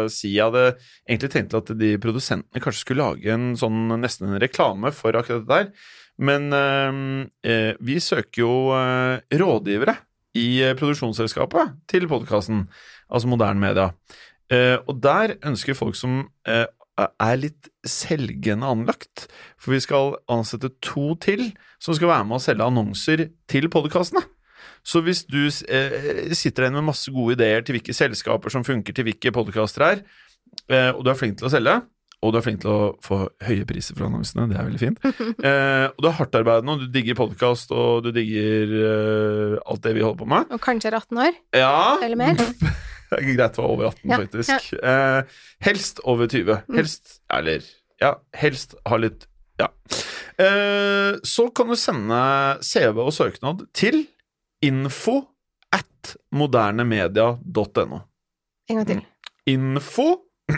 si. 0.09 0.31
Jeg 0.39 0.47
hadde 0.49 0.79
egentlig 1.05 1.33
tenkt 1.35 1.57
at 1.59 1.73
de 1.77 1.91
produsentene 2.01 2.63
kanskje 2.65 2.87
skulle 2.87 3.05
lage 3.11 3.35
en 3.35 3.51
sånn 3.61 3.91
nesten 4.01 4.31
en 4.31 4.41
reklame 4.41 4.93
for 4.97 5.19
akkurat 5.19 5.45
det 5.45 5.51
der. 5.51 5.91
Men 6.21 6.49
eh, 6.57 7.03
eh, 7.45 7.75
vi 7.81 7.99
søker 8.01 8.45
jo 8.45 8.55
eh, 8.77 9.37
rådgivere 9.41 9.99
i 10.41 10.49
eh, 10.65 10.75
produksjonsselskapet 10.79 11.77
til 11.91 12.09
podkasten, 12.09 12.67
altså 13.13 13.31
moderne 13.33 13.69
media. 13.69 13.91
Eh, 14.51 14.77
og 14.89 15.01
der 15.05 15.37
ønsker 15.47 15.77
folk 15.79 15.97
som 15.99 16.23
eh, 16.49 16.67
er 17.09 17.39
litt 17.41 17.71
selgende 17.87 18.69
anlagt. 18.69 19.27
For 19.61 19.75
vi 19.75 19.83
skal 19.85 20.17
ansette 20.31 20.73
to 20.85 21.15
til 21.23 21.51
som 21.81 21.97
skal 21.97 22.13
være 22.13 22.29
med 22.29 22.39
å 22.39 22.45
selge 22.45 22.67
annonser 22.67 23.27
til 23.51 23.71
podkastene. 23.73 24.23
Så 24.87 25.03
hvis 25.05 25.25
du 25.29 25.43
eh, 25.47 26.33
sitter 26.37 26.67
igjen 26.67 26.79
med 26.79 26.89
masse 26.89 27.13
gode 27.13 27.37
ideer 27.37 27.65
til 27.65 27.77
hvilke 27.77 27.95
selskaper 27.97 28.53
som 28.53 28.65
funker 28.65 28.97
til 28.97 29.07
hvilke 29.09 29.33
podkaster 29.35 29.87
er, 29.87 30.05
eh, 30.73 30.91
og 30.93 31.03
du 31.05 31.11
er 31.13 31.19
flink 31.19 31.41
til 31.41 31.51
å 31.51 31.53
selge, 31.53 31.81
og 32.21 32.33
du 32.33 32.37
er 32.37 32.45
flink 32.45 32.61
til 32.61 32.73
å 32.73 32.89
få 33.05 33.23
høye 33.47 33.65
priser 33.69 33.97
for 33.97 34.09
annonsene. 34.09 34.49
Det 34.51 34.59
er 34.61 34.69
veldig 34.69 34.83
fint. 34.83 35.05
Eh, 35.41 35.87
og 35.89 36.03
du 36.05 36.09
er 36.11 36.17
hardtarbeidende, 36.19 36.75
og 36.75 36.83
du 36.83 36.93
digger 36.93 37.17
podkast, 37.17 37.71
og 37.73 38.05
du 38.05 38.11
digger 38.13 38.75
eh, 38.77 39.55
alt 39.65 39.85
det 39.87 39.95
vi 39.97 40.05
holder 40.05 40.21
på 40.21 40.29
med. 40.29 40.53
Og 40.53 40.61
kanskje 40.63 40.91
er 40.91 40.99
18 41.01 41.23
år? 41.25 41.39
Ja. 41.57 41.77
Eller 42.05 42.21
mer? 42.21 42.37
Det 43.17 43.19
er 43.19 43.27
greit 43.35 43.59
å 43.59 43.65
være 43.65 43.75
over 43.75 43.89
18, 43.91 44.11
Ja, 44.11 44.19
faktisk. 44.23 44.73
Eh, 44.83 45.41
helst 45.67 46.01
over 46.07 46.31
20. 46.31 46.61
Mm. 46.69 46.77
Helst 46.79 47.17
Eller 47.35 47.67
ja, 48.01 48.15
helst 48.39 48.75
ha 48.89 48.97
litt 49.03 49.27
Ja. 49.61 49.67
Eh, 50.41 51.19
så 51.27 51.49
kan 51.55 51.69
du 51.69 51.77
sende 51.77 52.21
CV 52.65 53.03
og 53.03 53.13
søknad 53.13 53.67
til 53.77 54.05
info 54.65 55.19
at 55.75 56.15
modernemedia.no. 56.33 58.01
En 58.71 58.79
gang 58.81 58.87
til. 58.89 59.03
Info 59.51 60.07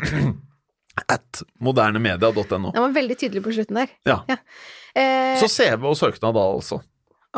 at 1.16 1.42
modernemedia.no. 1.64 2.70
Den 2.72 2.84
var 2.84 2.94
veldig 2.94 3.16
tydelig 3.18 3.42
på 3.44 3.54
slutten 3.56 3.80
der. 3.80 3.92
Ja. 4.06 4.20
Eh, 4.94 5.38
Så 5.40 5.48
CV 5.50 5.86
og 5.88 5.96
søknad 5.98 6.36
da, 6.36 6.46
altså. 6.52 6.82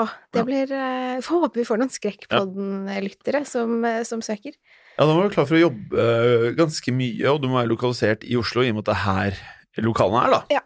åh, 0.03 0.11
det 0.35 0.43
blir 0.49 0.73
eh, 0.75 1.21
Får 1.23 1.45
håpe 1.47 1.61
vi 1.61 1.67
får 1.69 1.79
noen 1.81 1.93
Skrekkpodden-lyttere 1.95 3.45
som, 3.47 3.77
eh, 3.87 4.03
som 4.09 4.23
søker. 4.27 4.57
Ja, 4.95 5.05
da 5.07 5.11
må 5.11 5.17
du 5.19 5.25
være 5.27 5.35
klar 5.35 5.47
for 5.51 5.59
å 5.59 5.63
jobbe 5.65 6.05
øh, 6.05 6.49
ganske 6.59 6.93
mye, 6.95 7.27
og 7.33 7.41
du 7.43 7.49
må 7.51 7.59
være 7.59 7.73
lokalisert 7.73 8.23
i 8.31 8.37
Oslo, 8.39 8.63
i 8.63 8.71
og 8.71 8.77
med 8.79 8.85
at 8.87 8.93
det 8.93 8.95
er 8.95 9.05
her 9.09 9.85
lokalene 9.89 10.21
er, 10.29 10.37
da. 10.39 10.45
Ja. 10.59 10.63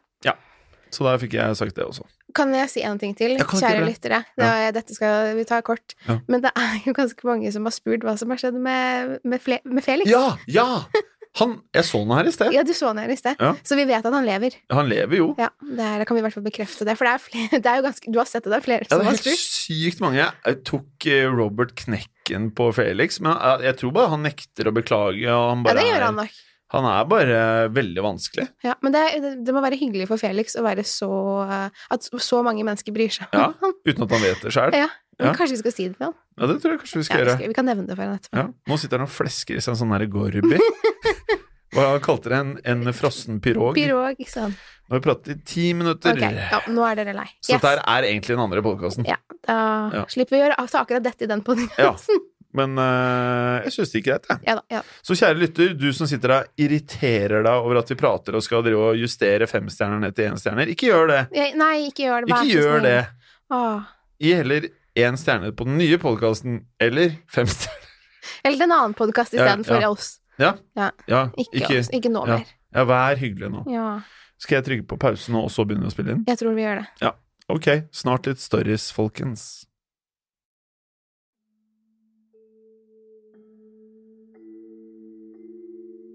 Så 0.90 1.04
der 1.04 1.18
fikk 1.20 1.34
jeg 1.36 1.52
sagt 1.58 1.76
det 1.76 1.84
også. 1.84 2.06
Kan 2.32 2.48
jeg 2.56 2.68
si 2.72 2.80
en 2.80 2.96
ting 3.00 3.10
til, 3.16 3.34
Ja, 3.36 3.44
kjære 3.44 3.82
lyttere? 3.84 4.22
det? 4.40 4.46
er- 4.48 4.72
Dette 4.72 4.94
skal 4.96 5.34
vi 5.36 5.42
ta 5.44 5.58
kort. 5.60 5.92
Ja. 6.06 6.14
Men 6.32 6.40
det 6.40 6.48
er 6.56 6.78
jo 6.86 6.94
ganske 6.96 7.26
mange 7.28 7.50
som 7.52 7.66
har 7.68 7.74
spurt 7.76 8.00
hva 8.06 8.14
som 8.16 8.30
har 8.32 8.40
skjedd 8.40 8.56
med, 8.56 9.18
med, 9.22 9.42
Fle 9.44 9.58
med 9.68 9.84
Felix. 9.84 10.08
Ja! 10.08 10.38
Ja! 10.48 10.64
Han, 11.36 11.52
jeg 11.76 11.84
så 11.84 11.98
han 12.02 12.16
her 12.16 12.26
i 12.26 12.32
sted. 12.34 12.52
Ja, 12.56 12.62
du 12.66 12.72
så 12.74 12.88
han 12.90 12.98
her 12.98 13.12
i 13.12 13.16
sted. 13.20 13.36
Ja. 13.38 13.52
Så 13.62 13.76
vi 13.78 13.84
vet 13.86 14.04
at 14.08 14.12
han 14.16 14.24
lever. 14.26 14.56
Han 14.74 14.88
lever 14.90 15.16
jo. 15.20 15.28
Ja, 15.38 15.50
det 15.60 16.06
kan 16.08 16.16
vi 16.16 16.22
i 16.22 16.24
hvert 16.26 16.34
fall 16.34 16.46
bekrefte 16.46 16.86
det. 16.88 16.96
For 16.98 17.04
det 17.06 17.12
er, 17.14 17.22
flere, 17.22 17.60
det 17.62 17.70
er 17.70 17.76
jo 17.82 17.84
ganske 17.86 18.12
Du 18.12 18.18
har 18.18 18.26
sett 18.30 18.44
det, 18.48 18.50
det 18.54 18.58
er 18.58 18.64
flere 18.64 18.88
Ja, 18.88 18.90
som 18.90 19.04
det 19.04 19.12
er 19.12 19.22
helt 19.28 19.44
sykt 19.44 20.00
mange. 20.02 20.26
Jeg 20.48 20.60
tok 20.66 21.06
eh, 21.12 21.28
Robert 21.30 21.74
Knekken 21.78 22.50
på 22.58 22.70
Felix, 22.74 23.20
men 23.20 23.36
jeg, 23.36 23.68
jeg 23.68 23.78
tror 23.82 23.94
bare 24.00 24.12
han 24.16 24.24
nekter 24.26 24.70
å 24.72 24.74
beklage. 24.74 25.28
Han 25.28 25.64
Ja, 25.68 25.76
det 25.78 25.86
gjør 25.92 26.06
han 26.08 26.22
nok. 26.24 26.36
Han 26.68 26.84
er 26.84 27.04
bare 27.08 27.36
veldig 27.72 28.02
vanskelig. 28.04 28.44
Ja, 28.66 28.74
men 28.84 28.92
det, 28.92 29.00
er- 29.16 29.36
det, 29.40 29.52
må 29.56 29.62
være 29.64 29.78
hyggelig 29.80 30.04
for 30.10 30.20
Felix 30.20 30.52
å 30.60 30.64
være 30.66 30.82
så 30.84 31.08
eh, 31.48 31.84
At 31.94 32.04
så 32.20 32.42
mange 32.44 32.60
mennesker 32.66 32.92
bryr 32.92 33.08
seg 33.14 33.30
om 33.32 33.40
Ja, 33.40 33.46
ham. 33.62 33.76
Uten 33.88 34.04
at 34.04 34.12
han 34.16 34.24
vet 34.26 34.42
det 34.48 34.52
sjøl. 34.56 34.74
Ja, 34.76 34.88
Ja. 35.18 35.32
Kanskje 35.34 35.56
vi 35.56 35.62
skal 35.64 35.72
si 35.74 35.84
det 35.88 35.96
til 35.98 36.04
han? 36.06 36.12
Ja, 36.38 36.46
det 36.46 36.60
tror 36.62 36.74
jeg 36.76 36.78
kanskje 36.78 36.98
vi 37.00 37.00
Ja, 37.00 37.06
skal 37.08 37.16
vi, 37.18 37.22
gjøre. 37.24 37.32
skal, 37.40 37.48
vi 37.50 37.54
kan 37.56 37.66
nevne 37.66 37.86
det 37.88 37.96
for 37.98 38.04
han 38.06 38.20
etterpå. 38.20 38.38
Ja. 38.38 38.44
Nå 38.70 38.76
sitter 38.78 39.00
han 39.00 39.08
og 39.08 39.10
flesker 39.10 39.56
i 39.58 39.62
seg 39.64 39.72
en 39.72 39.78
sånn 39.80 39.90
derre 39.96 40.06
Gorby. 40.12 40.60
Hva 41.74 41.98
kalte 42.00 42.30
det? 42.32 42.38
En, 42.38 42.54
en 42.64 42.92
frossen 42.96 43.40
pirog? 43.44 43.74
Pirog, 43.76 44.16
ikke 44.16 44.30
sant. 44.32 44.56
Nå 44.88 44.96
har 44.96 45.02
vi 45.02 45.04
pratet 45.04 45.28
i 45.34 45.38
ti 45.44 45.66
minutter. 45.76 46.16
Ok, 46.16 46.22
ja, 46.24 46.62
nå 46.72 46.84
er 46.88 46.96
dere 47.02 47.12
lei. 47.18 47.26
Så 47.44 47.58
dette 47.58 47.68
her 47.74 47.82
er 47.84 48.06
egentlig 48.08 48.32
den 48.38 48.40
andre 48.46 48.62
podkasten. 48.64 49.04
Ja, 49.08 49.18
da 49.44 49.56
Ja. 49.92 50.04
slipper 50.08 50.36
vi 50.36 50.40
å 50.40 50.46
gjøre 50.46 50.56
ta 50.72 50.80
akkurat 50.84 51.04
dette 51.04 51.26
i 51.26 51.28
den 51.28 51.42
Ja. 51.76 51.92
Men 52.56 52.78
eh, 52.80 53.66
jeg 53.66 53.74
syns 53.74 53.90
det 53.92 54.00
gikk 54.00 54.06
greit, 54.08 54.26
jeg. 54.30 54.40
Ja. 54.48 54.54
Ja. 54.72 54.80
Så 55.04 55.12
kjære 55.20 55.36
lytter, 55.42 55.74
du 55.76 55.90
som 55.92 56.08
sitter 56.08 56.28
der 56.32 56.46
irriterer 56.56 57.44
deg 57.44 57.52
over 57.66 57.82
at 57.82 57.90
vi 57.92 57.98
prater 58.00 58.38
og 58.38 58.42
skal 58.42 58.62
drive 58.64 58.86
og 58.94 58.96
justere 58.96 59.46
femstjerner 59.46 60.00
ned 60.00 60.16
til 60.16 60.30
énstjerner, 60.32 60.72
ikke 60.72 60.88
gjør 60.88 61.12
det. 61.12 61.20
Jeg, 61.36 61.52
nei, 61.60 61.74
ikke 61.90 62.06
gjør 62.08 62.24
det. 62.24 62.32
Ikke 62.32 62.54
gjør 62.56 62.80
det. 62.86 62.96
Åh. 63.52 63.82
Gi 64.24 64.32
heller 64.40 64.70
én 64.98 65.20
stjerne 65.20 65.52
på 65.52 65.68
den 65.68 65.76
nye 65.78 65.98
podkasten, 66.00 66.62
eller 66.80 67.12
fem 67.28 67.46
stjerner. 67.52 67.84
Eller 68.48 68.64
en 68.64 68.72
annen 68.72 68.94
podkast 68.96 69.32
Ja, 69.36 69.44
istedenfor 69.44 69.80
ja. 69.84 69.88
oss. 69.92 70.17
Ja. 70.38 70.54
Ja. 70.78 70.90
ja 71.10 71.24
Ikke 71.36 71.62
ikke, 71.62 71.80
ikke 71.98 72.12
nå 72.12 72.24
mer. 72.28 72.46
Ja, 72.74 72.84
vær 72.86 73.18
hyggelig 73.18 73.50
nå. 73.52 73.64
Ja, 73.72 74.00
Skal 74.38 74.60
jeg 74.60 74.66
trykke 74.68 74.86
på 74.92 74.98
pause 75.02 75.32
nå, 75.34 75.40
og 75.48 75.50
så 75.50 75.64
begynne 75.66 75.88
å 75.88 75.94
spille 75.94 76.14
inn? 76.14 76.26
jeg 76.28 76.38
tror 76.38 76.54
vi 76.54 76.62
gjør 76.62 76.82
det. 76.82 76.86
Ja. 77.02 77.16
Ok, 77.48 77.66
snart 77.96 78.28
litt 78.28 78.42
stories, 78.42 78.90
folkens. 78.92 79.64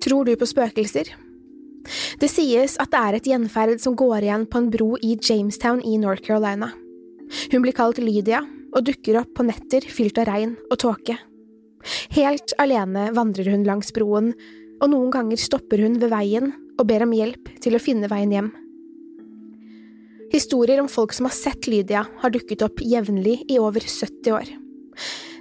Tror 0.04 0.28
du 0.28 0.36
på 0.38 0.48
spøkelser? 0.48 1.10
Det 2.20 2.30
sies 2.32 2.78
at 2.80 2.92
det 2.94 3.02
er 3.02 3.18
et 3.18 3.28
gjenferd 3.28 3.82
som 3.84 3.96
går 4.00 4.28
igjen 4.28 4.46
på 4.48 4.62
en 4.62 4.70
bro 4.72 4.94
i 5.04 5.18
Jamestown 5.18 5.82
i 5.84 5.98
North 6.00 6.24
Carolina. 6.24 6.70
Hun 7.52 7.64
blir 7.64 7.76
kalt 7.76 8.00
Lydia 8.00 8.44
og 8.74 8.86
dukker 8.88 9.20
opp 9.24 9.34
på 9.36 9.46
netter 9.48 9.86
fylt 9.90 10.20
av 10.22 10.30
regn 10.30 10.56
og 10.70 10.80
tåke. 10.84 11.18
Helt 12.16 12.56
alene 12.62 13.10
vandrer 13.16 13.52
hun 13.54 13.66
langs 13.68 13.94
broen, 13.96 14.32
og 14.82 14.92
noen 14.92 15.12
ganger 15.14 15.40
stopper 15.40 15.84
hun 15.84 16.00
ved 16.02 16.12
veien 16.14 16.52
og 16.80 16.88
ber 16.90 17.06
om 17.06 17.14
hjelp 17.16 17.52
til 17.64 17.78
å 17.78 17.82
finne 17.82 18.10
veien 18.12 18.34
hjem. 18.34 18.52
Historier 20.34 20.82
om 20.82 20.90
folk 20.90 21.14
som 21.14 21.28
har 21.30 21.36
sett 21.36 21.68
Lydia, 21.70 22.08
har 22.22 22.34
dukket 22.34 22.64
opp 22.66 22.82
jevnlig 22.82 23.44
i 23.54 23.60
over 23.62 23.84
70 23.86 24.34
år. 24.34 24.50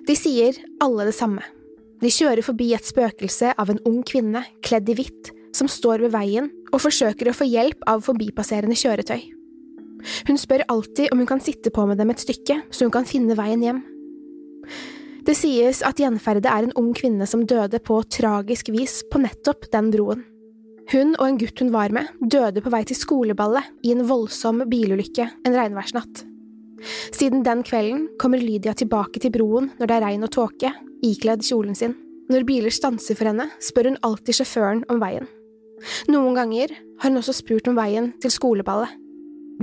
De 0.07 0.17
sier 0.19 0.59
alle 0.85 1.07
det 1.09 1.17
samme. 1.17 1.45
De 2.03 2.11
kjører 2.13 2.45
forbi 2.45 2.73
et 2.75 2.85
spøkelse 2.85 3.55
av 3.57 3.71
en 3.73 3.81
ung 3.89 4.03
kvinne 4.05 4.43
kledd 4.67 4.91
i 4.91 4.97
hvitt 4.99 5.31
som 5.57 5.71
står 5.71 6.03
ved 6.05 6.13
veien 6.17 6.51
og 6.73 6.83
forsøker 6.83 7.31
å 7.31 7.37
få 7.37 7.47
hjelp 7.47 7.87
av 7.89 8.03
forbipasserende 8.05 8.77
kjøretøy. 8.77 9.21
Hun 10.27 10.41
spør 10.41 10.67
alltid 10.73 11.13
om 11.13 11.23
hun 11.23 11.31
kan 11.31 11.43
sitte 11.43 11.71
på 11.73 11.87
med 11.87 12.01
dem 12.01 12.11
et 12.11 12.23
stykke, 12.23 12.59
så 12.75 12.89
hun 12.89 12.95
kan 12.95 13.07
finne 13.09 13.39
veien 13.39 13.63
hjem. 13.63 13.81
Det 15.23 15.37
sies 15.39 15.85
at 15.87 16.01
gjenferdet 16.03 16.49
er 16.51 16.67
en 16.67 16.75
ung 16.79 16.91
kvinne 16.99 17.27
som 17.31 17.45
døde 17.47 17.79
på 17.85 18.01
tragisk 18.11 18.73
vis 18.75 19.03
på 19.11 19.21
nettopp 19.23 19.69
den 19.71 19.93
broen. 19.95 20.25
Hun 20.91 21.15
og 21.15 21.29
en 21.29 21.39
gutt 21.39 21.63
hun 21.63 21.71
var 21.73 21.95
med, 21.95 22.09
døde 22.19 22.61
på 22.65 22.73
vei 22.75 22.83
til 22.89 22.99
skoleballet 22.99 23.69
i 23.87 23.93
en 23.95 24.03
voldsom 24.09 24.65
bilulykke 24.69 25.29
en 25.47 25.55
regnværsnatt. 25.55 26.25
Siden 27.15 27.45
den 27.47 27.63
kvelden 27.63 28.09
kommer 28.19 28.43
Lydia 28.43 28.75
tilbake 28.75 29.23
til 29.23 29.31
broen 29.35 29.71
når 29.79 29.87
det 29.87 29.97
er 29.97 30.05
regn 30.09 30.27
og 30.27 30.35
tåke, 30.35 30.73
ikledd 31.07 31.47
kjolen 31.47 31.79
sin. 31.79 31.95
Når 32.33 32.49
biler 32.49 32.75
stanser 32.75 33.19
for 33.19 33.31
henne, 33.31 33.47
spør 33.63 33.93
hun 33.93 34.03
alltid 34.03 34.41
sjåføren 34.41 34.85
om 34.91 34.99
veien. 35.03 35.31
Noen 36.11 36.35
ganger 36.39 36.75
har 36.75 37.11
hun 37.11 37.23
også 37.23 37.35
spurt 37.37 37.71
om 37.71 37.79
veien 37.79 38.13
til 38.23 38.35
skoleballet. 38.35 38.91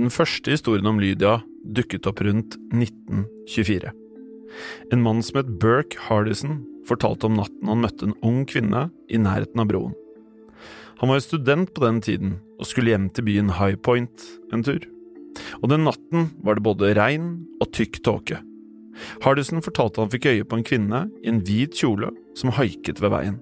Den 0.00 0.12
første 0.12 0.56
historien 0.56 0.88
om 0.88 1.00
Lydia 1.02 1.40
dukket 1.76 2.08
opp 2.08 2.24
rundt 2.24 2.56
1924. 2.72 3.99
En 4.92 5.02
mann 5.04 5.22
som 5.22 5.40
het 5.40 5.58
Burke 5.62 5.98
Hardison 6.08 6.60
fortalte 6.88 7.28
om 7.28 7.38
natten 7.38 7.70
han 7.70 7.82
møtte 7.84 8.08
en 8.08 8.16
ung 8.26 8.44
kvinne 8.48 8.88
i 9.10 9.20
nærheten 9.20 9.62
av 9.62 9.68
broen. 9.70 9.96
Han 11.00 11.08
var 11.08 11.20
jo 11.20 11.24
student 11.28 11.72
på 11.72 11.84
den 11.86 12.00
tiden 12.04 12.32
og 12.60 12.68
skulle 12.68 12.92
hjem 12.92 13.08
til 13.14 13.24
byen 13.24 13.54
High 13.56 13.78
Point 13.80 14.26
en 14.52 14.64
tur. 14.66 14.82
Og 15.62 15.70
den 15.72 15.86
natten 15.86 16.28
var 16.44 16.58
det 16.58 16.66
både 16.66 16.92
regn 16.98 17.32
og 17.62 17.70
tykk 17.76 18.02
tåke. 18.04 18.40
Hardison 19.24 19.62
fortalte 19.64 20.02
han 20.02 20.10
fikk 20.12 20.28
øye 20.28 20.44
på 20.44 20.58
en 20.58 20.66
kvinne 20.66 21.06
i 21.22 21.30
en 21.32 21.40
hvit 21.46 21.78
kjole 21.78 22.10
som 22.36 22.52
haiket 22.58 23.00
ved 23.00 23.14
veien. 23.14 23.38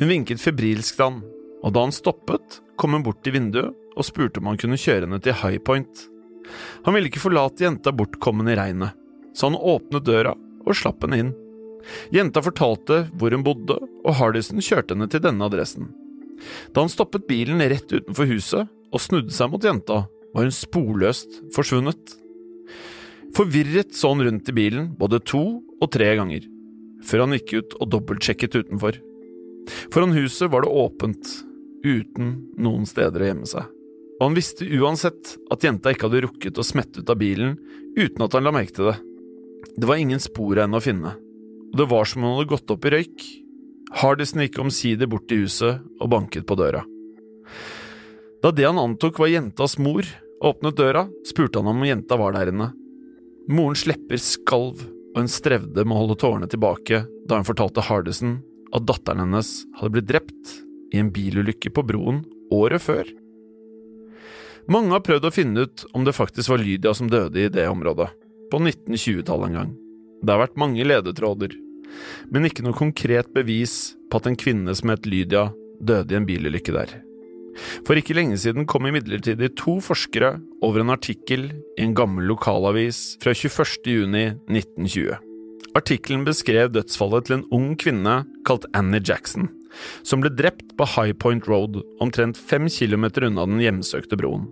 Hun 0.00 0.10
vinket 0.10 0.42
febrilsk 0.42 0.98
til 0.98 1.06
han, 1.06 1.20
og 1.62 1.74
da 1.76 1.84
han 1.86 1.94
stoppet, 1.94 2.60
kom 2.76 2.96
hun 2.96 3.04
bort 3.06 3.22
til 3.24 3.36
vinduet 3.36 3.70
og 3.96 4.04
spurte 4.04 4.42
om 4.42 4.50
han 4.50 4.58
kunne 4.60 4.80
kjøre 4.80 5.06
henne 5.06 5.20
til 5.22 5.36
High 5.40 5.62
Point. 5.64 6.08
Han 6.84 6.94
ville 6.94 7.10
ikke 7.10 7.22
forlate 7.22 7.64
jenta 7.64 7.94
bortkommen 7.96 8.50
i 8.50 8.58
regnet, 8.58 8.98
så 9.34 9.50
han 9.50 9.58
åpnet 9.58 10.04
døra 10.06 10.34
og 10.66 10.76
slapp 10.78 11.04
henne 11.06 11.20
inn. 11.22 11.34
Jenta 12.14 12.42
fortalte 12.42 13.04
hvor 13.16 13.34
hun 13.34 13.44
bodde, 13.46 13.78
og 13.78 14.18
Hardison 14.18 14.62
kjørte 14.62 14.96
henne 14.96 15.08
til 15.10 15.22
denne 15.22 15.46
adressen. 15.46 15.92
Da 16.74 16.82
han 16.82 16.92
stoppet 16.92 17.28
bilen 17.30 17.62
rett 17.62 17.88
utenfor 17.92 18.28
huset 18.28 18.68
og 18.92 19.02
snudde 19.02 19.34
seg 19.34 19.50
mot 19.52 19.64
jenta, 19.64 20.04
var 20.34 20.46
hun 20.46 20.54
sporløst 20.54 21.40
forsvunnet. 21.56 22.16
Forvirret 23.36 23.94
så 23.96 24.12
han 24.12 24.24
rundt 24.26 24.50
i 24.50 24.56
bilen 24.56 24.90
både 24.98 25.22
to 25.24 25.42
og 25.60 25.90
tre 25.92 26.10
ganger, 26.18 26.44
før 27.04 27.24
han 27.24 27.36
gikk 27.36 27.56
ut 27.58 27.78
og 27.80 27.90
dobbeltsjekket 27.94 28.60
utenfor. 28.62 28.98
Foran 29.92 30.14
huset 30.16 30.50
var 30.52 30.64
det 30.64 30.72
åpent, 30.72 31.32
uten 31.86 32.36
noen 32.58 32.86
steder 32.88 33.22
å 33.22 33.28
gjemme 33.30 33.48
seg, 33.50 33.66
og 34.16 34.22
han 34.24 34.36
visste 34.38 34.66
uansett 34.78 35.36
at 35.52 35.66
jenta 35.66 35.92
ikke 35.92 36.08
hadde 36.08 36.24
rukket 36.24 36.58
å 36.58 36.66
smette 36.66 37.02
ut 37.02 37.12
av 37.12 37.20
bilen 37.20 37.58
uten 37.98 38.24
at 38.24 38.36
han 38.36 38.46
la 38.46 38.54
merke 38.54 38.74
til 38.76 38.90
det. 38.90 38.96
Det 39.74 39.88
var 39.88 39.98
ingen 40.00 40.22
spor 40.22 40.56
av 40.56 40.66
henne 40.66 40.78
å 40.78 40.84
finne, 40.84 41.14
og 41.72 41.80
det 41.80 41.88
var 41.90 42.08
som 42.08 42.22
om 42.22 42.30
hun 42.30 42.38
hadde 42.38 42.52
gått 42.54 42.72
opp 42.72 42.86
i 42.86 42.92
røyk. 42.94 43.26
Hardison 44.00 44.42
gikk 44.42 44.58
omsider 44.62 45.10
bort 45.10 45.26
til 45.30 45.44
huset 45.44 45.82
og 46.00 46.10
banket 46.12 46.46
på 46.48 46.56
døra. 46.58 46.82
Da 48.42 48.52
det 48.54 48.66
han 48.66 48.80
antok 48.80 49.18
var 49.18 49.32
jentas 49.32 49.76
mor, 49.82 50.06
åpnet 50.44 50.76
døra, 50.78 51.06
spurte 51.26 51.62
han 51.62 51.70
om 51.72 51.86
jenta 51.86 52.18
var 52.20 52.36
der 52.36 52.52
inne. 52.52 52.70
Morens 53.50 53.86
lepper 53.88 54.20
skalv, 54.20 54.82
og 55.14 55.22
hun 55.22 55.30
strevde 55.32 55.84
med 55.84 55.96
å 55.96 56.02
holde 56.02 56.18
tårene 56.20 56.48
tilbake 56.50 57.04
da 57.26 57.38
hun 57.38 57.48
fortalte 57.48 57.84
Hardison 57.86 58.40
at 58.74 58.84
datteren 58.86 59.22
hennes 59.24 59.52
hadde 59.78 59.94
blitt 59.94 60.10
drept 60.10 60.56
i 60.92 61.00
en 61.00 61.12
bilulykke 61.14 61.72
på 61.72 61.84
broen 61.86 62.24
året 62.52 62.82
før. 62.82 63.08
Mange 64.70 64.90
har 64.92 65.04
prøvd 65.06 65.28
å 65.28 65.34
finne 65.34 65.66
ut 65.66 65.84
om 65.94 66.04
det 66.06 66.16
faktisk 66.16 66.50
var 66.50 66.62
Lydia 66.62 66.92
som 66.94 67.10
døde 67.10 67.44
i 67.44 67.50
det 67.52 67.68
området, 67.70 68.10
på 68.52 68.60
1920-tallet 68.62 69.50
en 69.50 69.58
gang. 69.60 69.72
Det 70.22 70.32
har 70.32 70.42
vært 70.44 70.60
mange 70.60 70.86
ledetråder, 70.86 71.56
men 72.32 72.48
ikke 72.48 72.64
noe 72.66 72.76
konkret 72.76 73.32
bevis 73.34 73.96
på 74.10 74.20
at 74.20 74.30
en 74.30 74.38
kvinne 74.38 74.74
som 74.76 74.92
het 74.92 75.08
Lydia, 75.08 75.50
døde 75.76 76.14
i 76.14 76.18
en 76.18 76.28
bilulykke 76.28 76.74
der. 76.74 76.94
For 77.86 77.96
ikke 77.96 78.16
lenge 78.16 78.36
siden 78.40 78.66
kom 78.68 78.88
imidlertid 78.88 79.40
to 79.56 79.78
forskere 79.84 80.36
over 80.64 80.82
en 80.82 80.92
artikkel 80.92 81.48
i 81.76 81.84
en 81.84 81.94
gammel 81.96 82.28
lokalavis 82.28 83.16
fra 83.22 83.32
21. 83.32 83.86
juni 83.88 84.24
1920. 84.48 85.16
Artikkelen 85.76 86.24
beskrev 86.24 86.70
dødsfallet 86.72 87.28
til 87.28 87.38
en 87.38 87.46
ung 87.52 87.70
kvinne 87.80 88.22
kalt 88.48 88.64
Annie 88.76 89.02
Jackson, 89.04 89.50
som 90.04 90.22
ble 90.22 90.32
drept 90.32 90.72
på 90.76 90.88
High 90.94 91.16
Point 91.20 91.48
Road, 91.48 91.82
omtrent 92.00 92.40
fem 92.40 92.68
kilometer 92.72 93.28
unna 93.28 93.44
den 93.48 93.60
hjemsøkte 93.60 94.16
broen. 94.20 94.48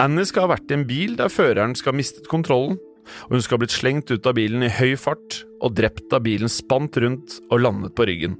Annie 0.00 0.26
skal 0.26 0.46
ha 0.46 0.54
vært 0.54 0.70
i 0.70 0.78
en 0.78 0.86
bil 0.88 1.16
der 1.18 1.30
føreren 1.30 1.76
skal 1.78 1.92
ha 1.92 2.00
mistet 2.00 2.30
kontrollen, 2.30 2.78
og 3.28 3.36
hun 3.36 3.44
skal 3.44 3.58
ha 3.58 3.62
blitt 3.64 3.76
slengt 3.76 4.12
ut 4.12 4.26
av 4.26 4.36
bilen 4.38 4.64
i 4.66 4.72
høy 4.72 4.94
fart 5.00 5.42
og 5.60 5.74
drept 5.78 6.08
da 6.12 6.20
bilen 6.22 6.50
spant 6.50 6.96
rundt 7.00 7.38
og 7.50 7.62
landet 7.64 7.94
på 7.96 8.06
ryggen. 8.08 8.36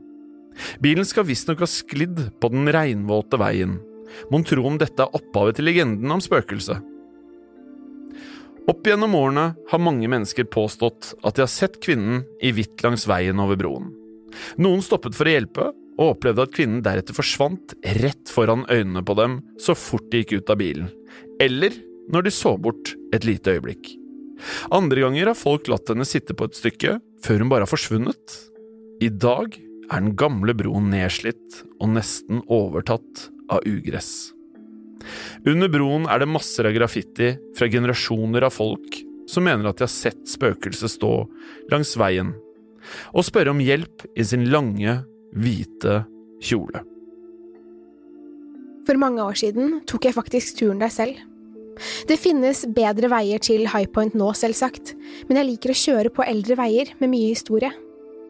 Bilen 0.82 1.06
skal 1.06 1.28
visstnok 1.28 1.62
ha 1.62 1.68
sklidd 1.70 2.20
på 2.40 2.50
den 2.52 2.68
regnvåte 2.72 3.38
veien. 3.40 3.78
Mon 4.32 4.44
tro 4.44 4.64
om 4.66 4.78
dette 4.80 5.04
er 5.04 5.16
opphavet 5.16 5.58
til 5.58 5.68
legenden 5.70 6.10
om 6.12 6.22
spøkelset? 6.22 6.80
Opp 8.70 8.86
gjennom 8.86 9.14
årene 9.18 9.46
har 9.70 9.82
mange 9.82 10.08
mennesker 10.10 10.46
påstått 10.50 11.14
at 11.26 11.36
de 11.36 11.42
har 11.42 11.50
sett 11.50 11.80
kvinnen 11.82 12.22
i 12.44 12.52
hvitt 12.54 12.84
langs 12.84 13.06
veien 13.10 13.40
over 13.42 13.58
broen. 13.58 13.88
Noen 14.62 14.82
stoppet 14.84 15.16
for 15.16 15.26
å 15.26 15.32
hjelpe, 15.32 15.70
og 16.00 16.14
opplevde 16.14 16.46
at 16.46 16.52
kvinnen 16.54 16.80
deretter 16.84 17.16
forsvant 17.16 17.74
rett 18.00 18.30
foran 18.32 18.62
øynene 18.70 19.02
på 19.04 19.16
dem 19.18 19.40
så 19.60 19.74
fort 19.76 20.06
de 20.12 20.22
gikk 20.22 20.38
ut 20.38 20.52
av 20.52 20.60
bilen, 20.62 20.86
eller 21.42 21.74
når 22.10 22.26
de 22.26 22.32
så 22.34 22.54
bort 22.56 22.94
et 23.14 23.26
lite 23.28 23.56
øyeblikk. 23.56 23.90
Andre 24.74 25.04
ganger 25.06 25.32
har 25.32 25.38
folk 25.38 25.68
latt 25.70 25.90
henne 25.92 26.06
sitte 26.08 26.36
på 26.36 26.48
et 26.48 26.58
stykke 26.58 26.98
før 27.24 27.42
hun 27.42 27.52
bare 27.52 27.66
har 27.66 27.70
forsvunnet. 27.70 28.36
I 29.04 29.10
dag 29.12 29.56
er 29.90 30.02
den 30.02 30.14
gamle 30.18 30.54
broen 30.56 30.90
nedslitt 30.92 31.62
og 31.80 31.94
nesten 31.96 32.44
overtatt 32.52 33.28
av 33.50 33.64
ugress. 33.68 34.30
Under 35.48 35.70
broen 35.72 36.06
er 36.10 36.20
det 36.20 36.28
masser 36.30 36.68
av 36.68 36.76
graffiti 36.76 37.32
fra 37.56 37.68
generasjoner 37.72 38.44
av 38.46 38.54
folk 38.54 39.00
som 39.30 39.46
mener 39.46 39.70
at 39.70 39.78
de 39.78 39.86
har 39.86 39.92
sett 39.92 40.22
spøkelset 40.28 40.92
stå 40.96 41.12
langs 41.72 41.94
veien, 41.98 42.34
og 43.14 43.26
spørre 43.26 43.54
om 43.54 43.62
hjelp 43.62 44.04
i 44.18 44.26
sin 44.26 44.48
lange, 44.50 45.00
hvite 45.36 46.00
kjole. 46.42 46.82
For 48.88 48.98
mange 48.98 49.22
år 49.22 49.36
siden 49.38 49.78
tok 49.86 50.08
jeg 50.08 50.16
faktisk 50.16 50.58
turen 50.58 50.80
der 50.82 50.90
selv. 50.90 51.20
Det 52.08 52.18
finnes 52.20 52.64
bedre 52.76 53.10
veier 53.12 53.42
til 53.42 53.66
High 53.70 53.88
Point 53.92 54.16
nå, 54.18 54.32
selvsagt, 54.36 54.94
men 55.28 55.40
jeg 55.40 55.48
liker 55.52 55.72
å 55.72 55.78
kjøre 55.82 56.12
på 56.14 56.26
eldre 56.26 56.58
veier 56.60 56.92
med 57.00 57.12
mye 57.12 57.30
historie. 57.32 57.72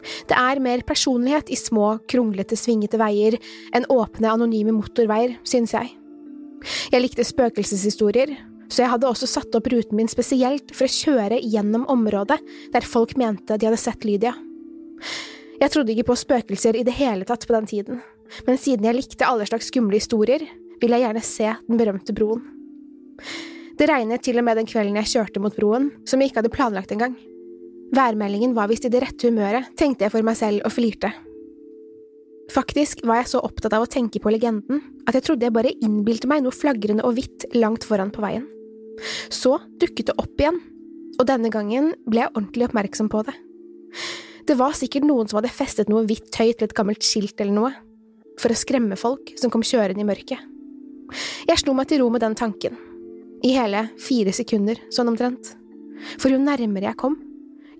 Det 0.00 0.36
er 0.36 0.60
mer 0.62 0.82
personlighet 0.86 1.50
i 1.52 1.58
små, 1.58 1.98
kronglete, 2.08 2.56
svingete 2.56 3.00
veier 3.00 3.36
enn 3.76 3.88
åpne, 3.92 4.30
anonyme 4.32 4.72
motorveier, 4.76 5.36
synes 5.44 5.74
jeg. 5.76 5.92
Jeg 6.92 7.02
likte 7.02 7.24
spøkelseshistorier, 7.26 8.32
så 8.70 8.84
jeg 8.84 8.92
hadde 8.92 9.08
også 9.08 9.28
satt 9.28 9.56
opp 9.58 9.66
ruten 9.72 9.98
min 9.98 10.10
spesielt 10.10 10.72
for 10.76 10.86
å 10.86 10.94
kjøre 10.94 11.40
gjennom 11.42 11.88
området 11.90 12.38
der 12.74 12.86
folk 12.86 13.16
mente 13.18 13.58
de 13.58 13.68
hadde 13.68 13.80
sett 13.80 14.06
Lydia. 14.06 14.34
Jeg 15.60 15.72
trodde 15.74 15.92
ikke 15.92 16.12
på 16.12 16.16
spøkelser 16.16 16.78
i 16.78 16.86
det 16.86 16.94
hele 16.96 17.26
tatt 17.28 17.44
på 17.48 17.56
den 17.56 17.68
tiden, 17.68 18.00
men 18.46 18.60
siden 18.60 18.86
jeg 18.86 18.96
likte 18.96 19.28
alle 19.28 19.48
slags 19.48 19.68
skumle 19.72 19.98
historier, 19.98 20.46
ville 20.80 20.96
jeg 20.96 21.08
gjerne 21.08 21.26
se 21.26 21.52
den 21.66 21.80
berømte 21.80 22.16
broen. 22.16 22.59
Det 23.80 23.88
regnet 23.88 24.22
til 24.24 24.36
og 24.40 24.44
med 24.44 24.58
den 24.60 24.68
kvelden 24.68 24.98
jeg 25.00 25.10
kjørte 25.14 25.40
mot 25.40 25.56
broen, 25.56 25.88
som 26.08 26.20
jeg 26.20 26.30
ikke 26.30 26.42
hadde 26.42 26.52
planlagt 26.52 26.92
engang. 26.92 27.16
Værmeldingen 27.96 28.52
var 28.54 28.68
visst 28.70 28.84
i 28.86 28.92
det 28.92 29.00
rette 29.02 29.30
humøret, 29.30 29.72
tenkte 29.78 30.06
jeg 30.06 30.12
for 30.12 30.26
meg 30.26 30.36
selv 30.38 30.66
og 30.66 30.74
flirte. 30.74 31.10
Faktisk 32.50 33.04
var 33.06 33.20
jeg 33.20 33.30
så 33.30 33.42
opptatt 33.46 33.74
av 33.76 33.84
å 33.84 33.90
tenke 33.90 34.20
på 34.22 34.30
legenden 34.32 34.82
at 35.06 35.16
jeg 35.16 35.26
trodde 35.26 35.46
jeg 35.46 35.54
bare 35.54 35.74
innbilte 35.82 36.28
meg 36.30 36.42
noe 36.42 36.54
flagrende 36.54 37.04
og 37.06 37.14
hvitt 37.18 37.46
langt 37.54 37.86
foran 37.86 38.10
på 38.14 38.24
veien. 38.24 38.46
Så 39.30 39.56
dukket 39.80 40.10
det 40.10 40.18
opp 40.20 40.42
igjen, 40.42 40.58
og 41.18 41.28
denne 41.30 41.52
gangen 41.52 41.92
ble 42.10 42.24
jeg 42.24 42.34
ordentlig 42.34 42.68
oppmerksom 42.68 43.10
på 43.12 43.22
det. 43.28 43.36
Det 44.48 44.56
var 44.58 44.74
sikkert 44.74 45.06
noen 45.06 45.30
som 45.30 45.38
hadde 45.38 45.52
festet 45.54 45.90
noe 45.92 46.02
hvitt 46.08 46.30
tøy 46.34 46.50
til 46.50 46.66
et 46.66 46.76
gammelt 46.76 47.06
skilt 47.06 47.38
eller 47.40 47.54
noe, 47.54 47.72
for 48.40 48.50
å 48.50 48.58
skremme 48.58 48.98
folk 48.98 49.34
som 49.38 49.52
kom 49.52 49.64
kjørende 49.66 50.02
i 50.02 50.08
mørket. 50.08 50.40
Jeg 51.46 51.62
slo 51.62 51.74
meg 51.76 51.90
til 51.90 52.02
ro 52.02 52.10
med 52.12 52.22
den 52.24 52.36
tanken, 52.38 52.76
i 53.42 53.54
hele 53.56 53.86
fire 54.00 54.32
sekunder, 54.36 54.80
sånn 54.92 55.10
omtrent. 55.12 55.54
For 56.20 56.32
jo 56.32 56.40
nærmere 56.40 56.90
jeg 56.90 57.00
kom, 57.00 57.16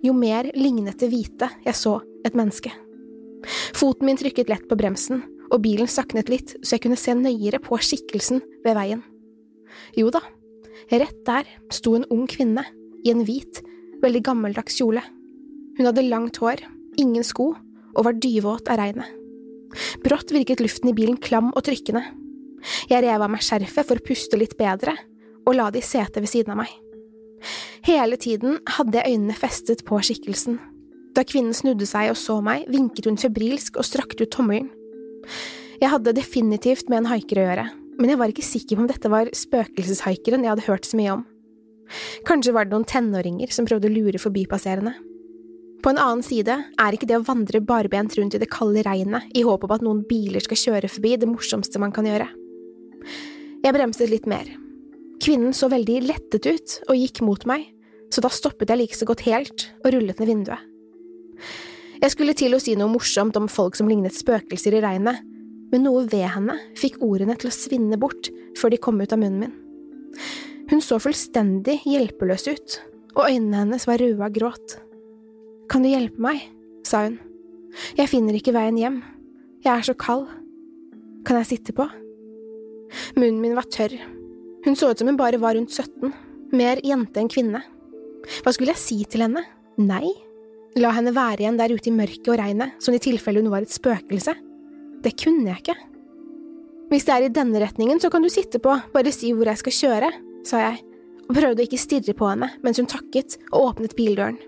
jo 0.01 0.13
mer 0.17 0.49
lignet 0.57 0.99
det 1.01 1.11
hvite 1.11 1.49
jeg 1.65 1.77
så 1.77 1.99
et 2.25 2.37
menneske. 2.37 2.71
Foten 3.77 4.07
min 4.07 4.19
trykket 4.19 4.49
lett 4.49 4.67
på 4.69 4.77
bremsen, 4.77 5.23
og 5.51 5.63
bilen 5.65 5.89
saknet 5.89 6.29
litt 6.31 6.55
så 6.61 6.75
jeg 6.75 6.85
kunne 6.85 6.99
se 6.99 7.13
nøyere 7.17 7.59
på 7.63 7.79
skikkelsen 7.81 8.41
ved 8.65 8.77
veien. 8.77 9.01
Jo 9.97 10.11
da, 10.13 10.21
rett 10.91 11.23
der 11.27 11.49
sto 11.73 11.95
en 11.97 12.07
ung 12.13 12.27
kvinne, 12.29 12.63
i 13.01 13.09
en 13.09 13.23
hvit, 13.25 13.63
veldig 14.03 14.21
gammeldags 14.25 14.77
kjole. 14.77 15.01
Hun 15.77 15.87
hadde 15.87 16.05
langt 16.05 16.37
hår, 16.41 16.61
ingen 17.01 17.25
sko, 17.25 17.51
og 17.91 18.05
var 18.05 18.19
dyvåt 18.21 18.69
av 18.69 18.77
regnet. 18.77 19.09
Brått 20.03 20.33
virket 20.35 20.61
luften 20.61 20.91
i 20.91 20.95
bilen 20.95 21.17
klam 21.17 21.49
og 21.55 21.63
trykkende. 21.65 22.03
Jeg 22.91 23.01
rev 23.05 23.23
av 23.25 23.31
meg 23.33 23.41
skjerfet 23.45 23.87
for 23.87 23.97
å 23.97 24.05
puste 24.05 24.37
litt 24.37 24.53
bedre, 24.59 24.93
og 25.47 25.57
la 25.57 25.69
det 25.73 25.83
i 25.83 25.87
setet 25.87 26.21
ved 26.23 26.31
siden 26.31 26.53
av 26.55 26.61
meg. 26.63 26.71
Hele 27.87 28.17
tiden 28.21 28.59
hadde 28.77 28.99
jeg 28.99 29.15
øynene 29.15 29.37
festet 29.37 29.81
på 29.87 29.97
skikkelsen. 30.05 30.59
Da 31.15 31.25
kvinnen 31.27 31.55
snudde 31.55 31.87
seg 31.89 32.11
og 32.13 32.19
så 32.19 32.37
meg, 32.45 32.67
vinket 32.71 33.09
hun 33.09 33.19
febrilsk 33.19 33.79
og 33.81 33.87
strakte 33.87 34.27
ut 34.27 34.33
tommelen. 34.33 34.69
Jeg 35.81 35.89
hadde 35.89 36.13
definitivt 36.13 36.91
med 36.91 37.01
en 37.01 37.09
haiker 37.09 37.41
å 37.41 37.45
gjøre, 37.47 37.67
men 37.97 38.11
jeg 38.11 38.19
var 38.21 38.31
ikke 38.31 38.45
sikker 38.45 38.77
på 38.77 38.83
om 38.83 38.89
dette 38.89 39.11
var 39.11 39.31
spøkelseshaikeren 39.35 40.45
jeg 40.45 40.53
hadde 40.53 40.67
hørt 40.67 40.87
så 40.87 40.99
mye 40.99 41.15
om. 41.17 41.23
Kanskje 42.27 42.53
var 42.55 42.67
det 42.67 42.75
noen 42.75 42.87
tenåringer 42.87 43.51
som 43.51 43.67
prøvde 43.67 43.89
å 43.89 43.93
lure 43.93 44.21
forbipasserende. 44.21 44.93
På 45.81 45.89
en 45.89 45.99
annen 45.99 46.21
side 46.23 46.53
er 46.53 46.93
ikke 46.93 47.09
det 47.09 47.17
å 47.17 47.25
vandre 47.25 47.63
barbent 47.65 48.13
rundt 48.17 48.37
i 48.37 48.41
det 48.41 48.51
kalde 48.53 48.83
regnet 48.85 49.25
i 49.33 49.41
håp 49.45 49.65
om 49.65 49.73
at 49.73 49.81
noen 49.81 50.03
biler 50.07 50.43
skal 50.45 50.59
kjøre 50.63 50.91
forbi, 50.93 51.15
det 51.17 51.29
morsomste 51.29 51.81
man 51.81 51.93
kan 51.95 52.05
gjøre. 52.05 52.29
Jeg 53.65 53.73
bremset 53.73 54.13
litt 54.13 54.29
mer, 54.29 54.45
Kvinnen 55.21 55.53
så 55.53 55.69
veldig 55.69 55.99
lettet 56.07 56.47
ut 56.49 56.75
og 56.89 56.97
gikk 56.97 57.21
mot 57.25 57.43
meg, 57.49 57.67
så 58.11 58.23
da 58.23 58.31
stoppet 58.33 58.71
jeg 58.71 58.81
like 58.81 58.97
så 58.97 59.07
godt 59.07 59.23
helt 59.27 59.67
og 59.83 59.91
rullet 59.93 60.19
ned 60.19 60.31
vinduet. 60.31 60.67
Jeg 62.01 62.13
skulle 62.15 62.33
til 62.37 62.55
å 62.57 62.59
si 62.61 62.73
noe 62.77 62.89
morsomt 62.89 63.37
om 63.37 63.45
folk 63.51 63.77
som 63.77 63.89
lignet 63.89 64.15
spøkelser 64.17 64.73
i 64.73 64.81
regnet, 64.81 65.21
men 65.71 65.85
noe 65.85 66.07
ved 66.09 66.25
henne 66.33 66.55
fikk 66.79 66.97
ordene 67.05 67.35
til 67.39 67.51
å 67.51 67.53
svinne 67.53 67.99
bort 68.01 68.31
før 68.57 68.73
de 68.73 68.79
kom 68.81 68.97
ut 69.01 69.13
av 69.13 69.21
munnen 69.21 69.45
min. 69.45 69.53
Hun 70.71 70.81
så 70.81 70.97
fullstendig 71.03 71.81
hjelpeløs 71.85 72.47
ut, 72.49 72.77
og 73.13 73.27
øynene 73.27 73.61
hennes 73.61 73.85
var 73.87 74.01
røde 74.01 74.25
av 74.25 74.33
gråt. 74.33 74.77
Kan 75.71 75.85
du 75.85 75.91
hjelpe 75.91 76.21
meg? 76.23 76.41
sa 76.87 77.05
hun. 77.05 77.19
Jeg 77.95 78.09
finner 78.09 78.35
ikke 78.35 78.55
veien 78.55 78.79
hjem. 78.79 78.97
Jeg 79.61 79.71
er 79.71 79.85
så 79.85 79.93
kald. 79.93 80.25
Kan 81.27 81.37
jeg 81.39 81.51
sitte 81.51 81.75
på? 81.77 81.85
Munnen 83.15 83.39
min 83.43 83.55
var 83.55 83.69
tørr, 83.71 83.93
hun 84.65 84.77
så 84.77 84.91
ut 84.91 84.99
som 85.01 85.09
hun 85.09 85.19
bare 85.19 85.39
var 85.41 85.55
rundt 85.57 85.73
17, 85.73 86.11
mer 86.55 86.81
jente 86.85 87.21
enn 87.21 87.31
kvinne. 87.31 87.63
Hva 88.43 88.53
skulle 88.53 88.75
jeg 88.75 88.81
si 88.81 88.99
til 89.09 89.25
henne? 89.25 89.43
Nei? 89.81 90.11
La 90.79 90.93
henne 90.95 91.13
være 91.15 91.43
igjen 91.43 91.57
der 91.59 91.73
ute 91.73 91.89
i 91.89 91.95
mørket 91.95 92.29
og 92.31 92.37
regnet, 92.39 92.77
som 92.83 92.95
i 92.95 93.01
tilfelle 93.01 93.41
hun 93.41 93.51
var 93.51 93.65
et 93.65 93.73
spøkelse? 93.73 94.35
Det 95.01 95.15
kunne 95.19 95.49
jeg 95.49 95.63
ikke. 95.63 95.77
Hvis 96.91 97.07
det 97.07 97.15
er 97.15 97.25
i 97.25 97.33
denne 97.33 97.59
retningen, 97.63 97.99
så 98.03 98.11
kan 98.11 98.23
du 98.23 98.29
sitte 98.31 98.59
på, 98.61 98.75
bare 98.93 99.13
si 99.15 99.31
hvor 99.33 99.47
jeg 99.47 99.59
skal 99.61 99.77
kjøre, 99.77 100.13
sa 100.47 100.61
jeg, 100.61 100.81
og 101.27 101.35
prøvde 101.37 101.63
å 101.63 101.67
ikke 101.67 101.79
stirre 101.79 102.15
på 102.17 102.27
henne 102.27 102.51
mens 102.65 102.81
hun 102.81 102.89
takket 102.91 103.37
og 103.51 103.71
åpnet 103.71 103.95
bildøren. 103.95 104.39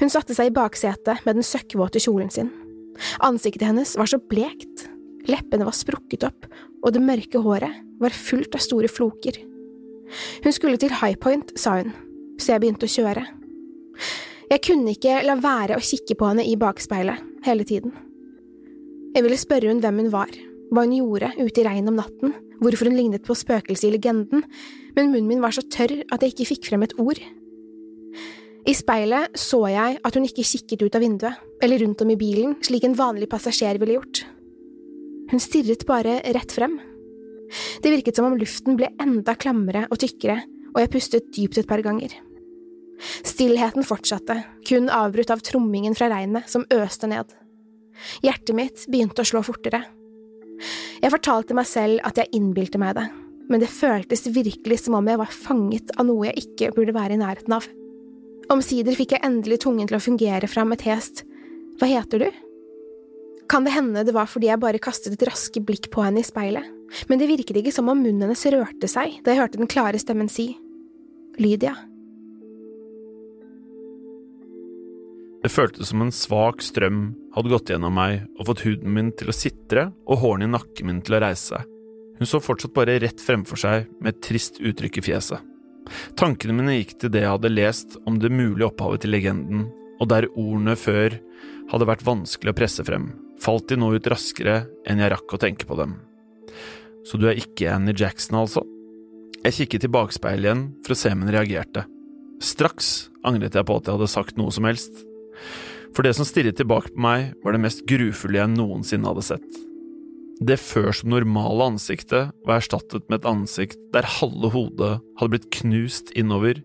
Hun 0.00 0.12
satte 0.12 0.36
seg 0.36 0.50
i 0.50 0.54
baksetet 0.56 1.24
med 1.26 1.38
den 1.38 1.46
søkkvåte 1.46 2.00
kjolen 2.00 2.30
sin. 2.32 2.52
Ansiktet 3.24 3.66
hennes 3.68 3.96
var 3.96 4.08
så 4.10 4.20
blekt, 4.20 4.89
leppene 5.28 5.66
var 5.66 5.76
sprukket 5.76 6.24
opp, 6.28 6.48
og 6.84 6.94
det 6.94 7.02
mørke 7.04 7.42
håret 7.44 7.80
var 8.00 8.16
fullt 8.16 8.56
av 8.56 8.64
store 8.64 8.88
floker. 8.90 9.36
Hun 10.44 10.54
skulle 10.54 10.80
til 10.80 10.94
High 11.00 11.18
Point, 11.20 11.52
sa 11.58 11.78
hun, 11.80 11.92
så 12.40 12.54
jeg 12.54 12.62
begynte 12.64 12.88
å 12.88 12.94
kjøre. 12.94 13.26
Jeg 14.50 14.62
kunne 14.66 14.94
ikke 14.96 15.20
la 15.22 15.36
være 15.38 15.76
å 15.78 15.84
kikke 15.84 16.16
på 16.18 16.30
henne 16.30 16.46
i 16.48 16.56
bakspeilet 16.58 17.20
hele 17.46 17.66
tiden. 17.68 17.92
Jeg 19.14 19.26
ville 19.26 19.38
spørre 19.38 19.70
hun 19.70 19.82
hvem 19.82 20.00
hun 20.04 20.12
var, 20.14 20.32
hva 20.70 20.86
hun 20.86 20.96
gjorde 20.96 21.32
ute 21.38 21.62
i 21.62 21.66
regnet 21.66 21.92
om 21.92 21.98
natten, 21.98 22.34
hvorfor 22.60 22.90
hun 22.90 22.96
lignet 22.98 23.26
på 23.26 23.36
spøkelset 23.38 23.88
i 23.88 23.92
legenden, 23.94 24.44
men 24.96 25.12
munnen 25.12 25.28
min 25.28 25.44
var 25.44 25.54
så 25.54 25.64
tørr 25.66 26.00
at 26.10 26.22
jeg 26.22 26.34
ikke 26.34 26.48
fikk 26.52 26.70
frem 26.70 26.86
et 26.86 26.96
ord. 27.00 27.20
I 28.68 28.74
speilet 28.76 29.38
så 29.40 29.62
jeg 29.72 29.96
at 30.04 30.16
hun 30.16 30.26
ikke 30.26 30.46
kikket 30.46 30.84
ut 30.84 30.98
av 30.98 31.04
vinduet, 31.04 31.38
eller 31.62 31.80
rundt 31.84 32.02
om 32.04 32.12
i 32.12 32.18
bilen, 32.20 32.58
slik 32.64 32.84
en 32.86 32.98
vanlig 32.98 33.30
passasjer 33.30 33.80
ville 33.80 33.96
gjort. 33.98 34.24
Hun 35.30 35.42
stirret 35.42 35.86
bare 35.86 36.18
rett 36.34 36.52
frem. 36.52 36.78
Det 37.82 37.90
virket 37.90 38.16
som 38.16 38.26
om 38.28 38.38
luften 38.38 38.76
ble 38.78 38.90
enda 39.02 39.34
klammere 39.38 39.86
og 39.90 40.00
tykkere, 40.02 40.40
og 40.74 40.82
jeg 40.82 40.92
pustet 40.92 41.30
dypt 41.34 41.60
et 41.60 41.70
par 41.70 41.82
ganger. 41.86 42.12
Stillheten 43.24 43.86
fortsatte, 43.86 44.36
kun 44.66 44.90
avbrutt 44.92 45.32
av 45.32 45.42
trommingen 45.44 45.96
fra 45.96 46.10
regnet 46.12 46.50
som 46.50 46.66
øste 46.74 47.08
ned. 47.10 47.32
Hjertet 48.24 48.56
mitt 48.56 48.84
begynte 48.90 49.24
å 49.24 49.28
slå 49.28 49.42
fortere. 49.46 49.82
Jeg 51.00 51.12
fortalte 51.14 51.56
meg 51.56 51.68
selv 51.68 52.04
at 52.06 52.20
jeg 52.20 52.32
innbilte 52.36 52.80
meg 52.80 52.96
det, 52.98 53.06
men 53.50 53.62
det 53.62 53.72
føltes 53.72 54.28
virkelig 54.30 54.82
som 54.84 54.98
om 54.98 55.08
jeg 55.08 55.20
var 55.20 55.32
fanget 55.32 55.94
av 55.96 56.06
noe 56.10 56.28
jeg 56.28 56.44
ikke 56.44 56.74
burde 56.76 56.94
være 56.96 57.16
i 57.16 57.22
nærheten 57.22 57.56
av. 57.56 57.66
Omsider 58.50 58.98
fikk 58.98 59.14
jeg 59.14 59.24
endelig 59.26 59.62
tungen 59.64 59.88
til 59.88 59.98
å 59.98 60.02
fungere 60.02 60.50
fram 60.50 60.74
et 60.74 60.84
hest. 60.88 61.24
Hva 61.78 61.88
heter 61.88 62.26
du? 62.26 62.30
Kan 63.50 63.64
det 63.66 63.74
hende 63.74 64.04
det 64.06 64.14
var 64.14 64.30
fordi 64.30 64.46
jeg 64.46 64.62
bare 64.62 64.78
kastet 64.82 65.16
et 65.16 65.26
raske 65.26 65.58
blikk 65.66 65.88
på 65.90 66.04
henne 66.06 66.22
i 66.22 66.26
speilet, 66.26 66.66
men 67.10 67.18
det 67.18 67.26
virket 67.30 67.58
ikke 67.58 67.74
som 67.74 67.88
om 67.90 67.98
munnen 67.98 68.22
hennes 68.28 68.46
rørte 68.54 68.86
seg 68.90 69.16
da 69.24 69.32
jeg 69.32 69.42
hørte 69.42 69.58
den 69.58 69.70
klare 69.70 69.98
stemmen 69.98 70.30
si 70.30 70.52
Lydia. 71.40 71.74
Det 75.40 75.48
føltes 75.48 75.88
som 75.88 76.02
en 76.04 76.12
svak 76.12 76.60
strøm 76.62 77.14
hadde 77.34 77.50
gått 77.50 77.70
gjennom 77.72 77.94
meg 77.96 78.26
og 78.36 78.50
fått 78.50 78.62
huden 78.66 78.92
min 78.94 79.08
til 79.16 79.32
å 79.32 79.34
sitre 79.34 79.86
og 80.04 80.20
hårene 80.20 80.46
i 80.46 80.52
nakken 80.52 80.90
min 80.90 81.00
til 81.02 81.16
å 81.16 81.22
reise 81.24 81.54
seg. 81.54 81.70
Hun 82.20 82.28
så 82.28 82.42
fortsatt 82.44 82.74
bare 82.76 82.98
rett 83.00 83.22
fremfor 83.24 83.58
seg 83.58 83.88
med 83.98 84.12
et 84.12 84.20
trist 84.26 84.60
uttrykk 84.60 85.00
i 85.00 85.04
fjeset. 85.06 85.40
Tankene 86.20 86.54
mine 86.54 86.76
gikk 86.76 86.98
til 87.00 87.14
det 87.14 87.24
jeg 87.24 87.32
hadde 87.32 87.50
lest 87.54 87.96
om 88.04 88.20
det 88.20 88.30
mulige 88.30 88.68
opphavet 88.68 89.02
til 89.06 89.14
legenden, 89.16 89.64
og 89.98 90.12
der 90.12 90.28
ordene 90.34 90.76
før 90.78 91.16
hadde 91.72 91.88
vært 91.88 92.04
vanskelig 92.04 92.52
å 92.52 92.58
presse 92.60 92.84
frem, 92.84 93.08
falt 93.40 93.70
de 93.70 93.78
nå 93.80 93.92
ut 93.96 94.10
raskere 94.10 94.64
enn 94.88 95.00
jeg 95.02 95.12
rakk 95.12 95.34
å 95.34 95.40
tenke 95.40 95.68
på 95.68 95.78
dem. 95.80 95.96
Så 97.08 97.18
du 97.20 97.26
er 97.30 97.40
ikke 97.40 97.72
Annie 97.72 97.96
Jackson, 97.96 98.38
altså? 98.42 98.64
Jeg 99.40 99.56
kikket 99.56 99.86
i 99.88 99.92
bakspeilet 99.92 100.46
igjen 100.46 100.66
for 100.84 100.92
å 100.92 101.00
se 101.00 101.12
om 101.14 101.24
hun 101.24 101.32
reagerte. 101.32 101.86
Straks 102.44 103.08
angret 103.26 103.56
jeg 103.56 103.66
på 103.68 103.78
at 103.78 103.88
jeg 103.88 103.96
hadde 103.96 104.12
sagt 104.12 104.36
noe 104.40 104.52
som 104.52 104.68
helst. 104.68 105.02
For 105.96 106.06
det 106.06 106.12
som 106.16 106.28
stirret 106.28 106.58
tilbake 106.60 106.92
på 106.94 107.02
meg, 107.02 107.32
var 107.44 107.56
det 107.56 107.64
mest 107.64 107.82
grufulle 107.88 108.38
jeg 108.38 108.52
noensinne 108.52 109.08
hadde 109.08 109.26
sett. 109.32 109.60
Det 110.40 110.56
før 110.56 110.88
som 110.96 111.10
normale 111.12 111.66
ansiktet 111.74 112.30
var 112.48 112.60
erstattet 112.60 113.04
med 113.10 113.18
et 113.18 113.28
ansikt 113.28 113.80
der 113.92 114.08
halve 114.08 114.48
hodet 114.54 114.92
hadde 115.20 115.32
blitt 115.34 115.50
knust 115.58 116.14
innover, 116.16 116.62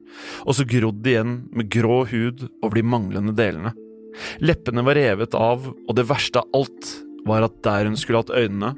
og 0.48 0.56
så 0.56 0.68
grodd 0.68 1.04
igjen 1.08 1.42
med 1.52 1.72
grå 1.74 2.06
hud 2.08 2.46
over 2.62 2.78
de 2.80 2.86
manglende 2.88 3.36
delene. 3.36 3.74
Leppene 4.43 4.84
var 4.86 4.97
revet 4.97 5.36
av, 5.38 5.67
og 5.71 5.97
det 5.97 6.08
verste 6.10 6.41
av 6.41 6.62
alt 6.62 6.91
var 7.25 7.45
at 7.47 7.58
der 7.65 7.89
hun 7.89 7.97
skulle 7.99 8.21
hatt 8.23 8.34
øynene, 8.34 8.75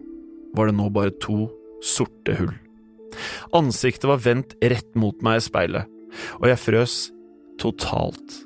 var 0.55 0.69
det 0.69 0.77
nå 0.77 0.87
bare 0.93 1.13
to 1.21 1.47
sorte 1.83 2.37
hull. 2.39 2.53
Ansiktet 3.55 4.07
var 4.09 4.23
vendt 4.23 4.55
rett 4.61 4.89
mot 4.99 5.21
meg 5.25 5.39
i 5.39 5.45
speilet, 5.45 5.87
og 6.39 6.47
jeg 6.49 6.61
frøs 6.61 6.95
totalt. 7.61 8.43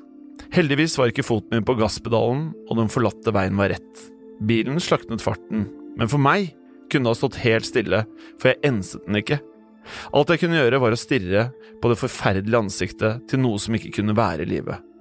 Heldigvis 0.52 0.98
var 1.00 1.12
ikke 1.12 1.24
foten 1.24 1.56
min 1.56 1.66
på 1.68 1.76
gasspedalen, 1.78 2.50
og 2.68 2.80
den 2.80 2.90
forlatte 2.92 3.32
veien 3.34 3.56
var 3.56 3.72
rett. 3.72 4.04
Bilen 4.44 4.80
slaknet 4.82 5.24
farten, 5.24 5.66
men 5.96 6.10
for 6.10 6.20
meg 6.20 6.52
kunne 6.92 7.08
det 7.08 7.14
ha 7.14 7.20
stått 7.22 7.40
helt 7.44 7.68
stille, 7.68 8.04
for 8.40 8.52
jeg 8.52 8.60
enset 8.68 9.06
den 9.06 9.22
ikke. 9.22 9.40
Alt 10.14 10.30
jeg 10.30 10.42
kunne 10.42 10.60
gjøre, 10.60 10.80
var 10.82 10.94
å 10.94 11.00
stirre 11.00 11.46
på 11.82 11.90
det 11.90 11.98
forferdelige 11.98 12.60
ansiktet 12.66 13.24
til 13.30 13.42
noe 13.42 13.60
som 13.62 13.74
ikke 13.76 13.94
kunne 13.98 14.16
være 14.16 14.46
livet. 14.48 14.91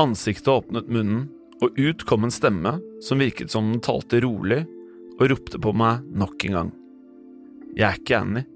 Ansiktet 0.00 0.48
åpnet 0.48 0.88
munnen, 0.88 1.26
og 1.60 1.76
ut 1.76 2.06
kom 2.08 2.24
en 2.24 2.32
stemme 2.32 2.78
som 3.04 3.20
virket 3.20 3.52
som 3.52 3.66
den 3.68 3.82
talte 3.84 4.22
rolig 4.24 4.62
og 5.18 5.26
ropte 5.28 5.58
på 5.60 5.72
meg 5.76 6.06
nok 6.16 6.46
en 6.48 6.54
gang. 6.56 6.70
Jeg 7.76 7.84
er 7.84 7.98
ikke 7.98 8.20
Annie. 8.20 8.46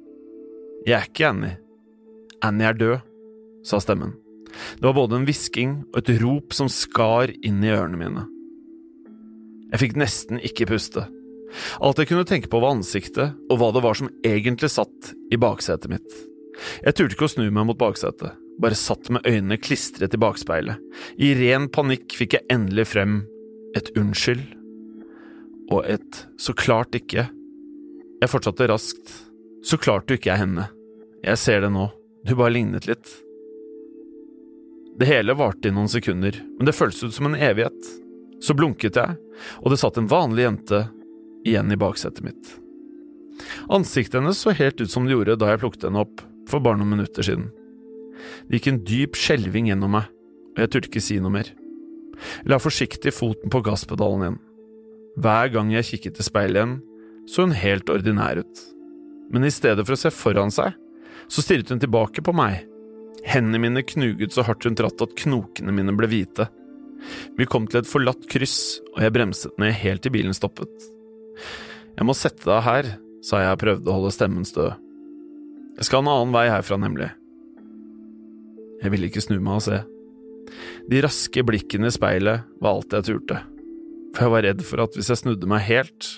Jeg 0.87 0.95
er 0.97 1.09
ikke 1.11 1.27
Annie. 1.29 1.59
Annie 2.45 2.69
er 2.71 2.79
død, 2.81 3.11
sa 3.69 3.81
stemmen. 3.83 4.15
Det 4.79 4.87
var 4.87 4.97
både 4.97 5.19
en 5.19 5.27
hvisking 5.29 5.75
og 5.93 5.99
et 6.01 6.15
rop 6.23 6.57
som 6.57 6.71
skar 6.73 7.35
inn 7.45 7.61
i 7.65 7.73
ørene 7.75 8.01
mine. 8.01 8.25
Jeg 9.75 9.83
fikk 9.83 9.99
nesten 10.01 10.41
ikke 10.41 10.71
puste. 10.71 11.05
Alt 11.85 12.01
jeg 12.01 12.09
kunne 12.09 12.25
tenke 12.29 12.49
på 12.49 12.63
var 12.63 12.79
ansiktet 12.79 13.37
og 13.51 13.61
hva 13.61 13.69
det 13.75 13.85
var 13.85 13.99
som 14.01 14.09
egentlig 14.25 14.73
satt 14.73 15.13
i 15.29 15.41
baksetet 15.41 15.93
mitt. 15.93 16.09
Jeg 16.87 16.97
turte 16.97 17.19
ikke 17.19 17.29
å 17.29 17.35
snu 17.35 17.45
meg 17.51 17.69
mot 17.69 17.79
baksetet 17.79 18.33
bare 18.63 18.79
satt 18.79 19.11
med 19.11 19.27
øynene 19.27 19.59
klistret 19.59 20.15
i 20.15 20.21
bakspeilet. 20.21 20.79
I 21.19 21.35
ren 21.39 21.69
panikk 21.73 22.15
fikk 22.15 22.39
jeg 22.39 22.47
endelig 22.53 22.89
frem 22.93 23.23
et 23.75 23.91
unnskyld 23.99 24.45
og 25.73 25.85
et 25.89 26.25
så 26.41 26.55
klart 26.57 26.95
ikke. 26.97 27.27
Jeg 28.21 28.31
fortsatte 28.31 28.69
raskt. 28.71 29.13
Så 29.65 29.79
klart 29.81 30.09
du 30.09 30.17
ikke 30.17 30.35
er 30.35 30.43
henne. 30.43 30.67
Jeg 31.25 31.41
ser 31.41 31.63
det 31.65 31.71
nå, 31.73 31.89
du 32.29 32.35
bare 32.37 32.53
lignet 32.53 32.89
litt. 32.89 33.09
Det 35.01 35.09
hele 35.09 35.35
varte 35.35 35.71
i 35.71 35.75
noen 35.75 35.89
sekunder, 35.91 36.37
men 36.59 36.69
det 36.69 36.77
føltes 36.77 37.03
ut 37.03 37.17
som 37.17 37.31
en 37.31 37.39
evighet. 37.39 37.89
Så 38.45 38.55
blunket 38.55 39.01
jeg, 39.01 39.17
og 39.65 39.73
det 39.73 39.81
satt 39.81 39.97
en 39.99 40.11
vanlig 40.11 40.45
jente 40.45 40.85
igjen 41.49 41.73
i 41.73 41.81
baksetet 41.81 42.23
mitt. 42.27 42.53
Ansiktet 43.73 44.21
hennes 44.21 44.39
så 44.39 44.53
helt 44.55 44.81
ut 44.81 44.93
som 44.93 45.09
det 45.09 45.17
gjorde 45.17 45.39
da 45.41 45.51
jeg 45.51 45.65
plukket 45.65 45.89
henne 45.89 46.05
opp 46.05 46.23
for 46.51 46.63
bare 46.63 46.79
noen 46.79 46.93
minutter 46.93 47.27
siden. 47.27 47.49
Det 48.49 48.59
gikk 48.59 48.71
en 48.73 48.83
dyp 48.87 49.19
skjelving 49.19 49.71
gjennom 49.71 49.95
meg, 49.97 50.09
og 50.55 50.63
jeg 50.63 50.73
turte 50.73 50.91
ikke 50.91 51.05
si 51.05 51.19
noe 51.23 51.35
mer. 51.35 51.51
Jeg 52.15 52.51
la 52.53 52.61
forsiktig 52.63 53.13
foten 53.15 53.53
på 53.53 53.63
gasspedalen 53.67 54.25
igjen. 54.27 54.41
Hver 55.25 55.51
gang 55.55 55.71
jeg 55.75 55.89
kikket 55.91 56.21
i 56.21 56.27
speilet 56.27 56.61
igjen, 56.61 56.77
så 57.31 57.47
hun 57.47 57.57
helt 57.57 57.91
ordinær 57.91 58.43
ut. 58.43 58.63
Men 59.33 59.47
i 59.47 59.53
stedet 59.55 59.85
for 59.87 59.97
å 59.97 60.01
se 60.01 60.13
foran 60.15 60.53
seg, 60.55 60.75
så 61.31 61.43
stirret 61.43 61.71
hun 61.73 61.81
tilbake 61.83 62.23
på 62.25 62.35
meg. 62.37 62.65
Hendene 63.25 63.63
mine 63.63 63.85
knuget 63.87 64.35
så 64.35 64.45
hardt 64.45 64.67
hun 64.69 64.77
tratt 64.77 65.01
at 65.01 65.17
knokene 65.23 65.73
mine 65.73 65.95
ble 65.97 66.11
hvite. 66.11 66.49
Vi 67.39 67.49
kom 67.49 67.67
til 67.69 67.81
et 67.81 67.89
forlatt 67.89 68.29
kryss, 68.31 68.81
og 68.95 69.03
jeg 69.05 69.15
bremset 69.15 69.57
ned 69.61 69.75
helt 69.81 70.05
til 70.05 70.13
bilen 70.15 70.37
stoppet. 70.37 70.73
Jeg 71.95 72.07
må 72.07 72.15
sette 72.17 72.47
deg 72.49 72.65
her, 72.67 72.95
sa 73.25 73.41
jeg 73.41 73.57
og 73.57 73.61
prøvde 73.63 73.91
å 73.91 73.99
holde 73.99 74.15
stemmen 74.15 74.47
stø. 74.49 74.73
Jeg 75.79 75.89
skal 75.89 76.05
en 76.05 76.13
annen 76.13 76.35
vei 76.35 76.47
herfra, 76.53 76.79
nemlig. 76.81 77.11
Jeg 78.83 78.93
ville 78.93 79.09
ikke 79.09 79.23
snu 79.25 79.37
meg 79.39 79.59
og 79.59 79.67
se. 79.67 79.81
De 80.91 81.01
raske 81.05 81.45
blikkene 81.47 81.89
i 81.89 81.95
speilet 81.95 82.45
var 82.63 82.77
alt 82.77 82.95
jeg 82.95 83.09
turte, 83.09 83.41
for 84.15 84.27
jeg 84.27 84.35
var 84.35 84.47
redd 84.47 84.65
for 84.67 84.85
at 84.85 84.97
hvis 84.97 85.11
jeg 85.13 85.23
snudde 85.23 85.49
meg 85.51 85.65
helt, 85.69 86.09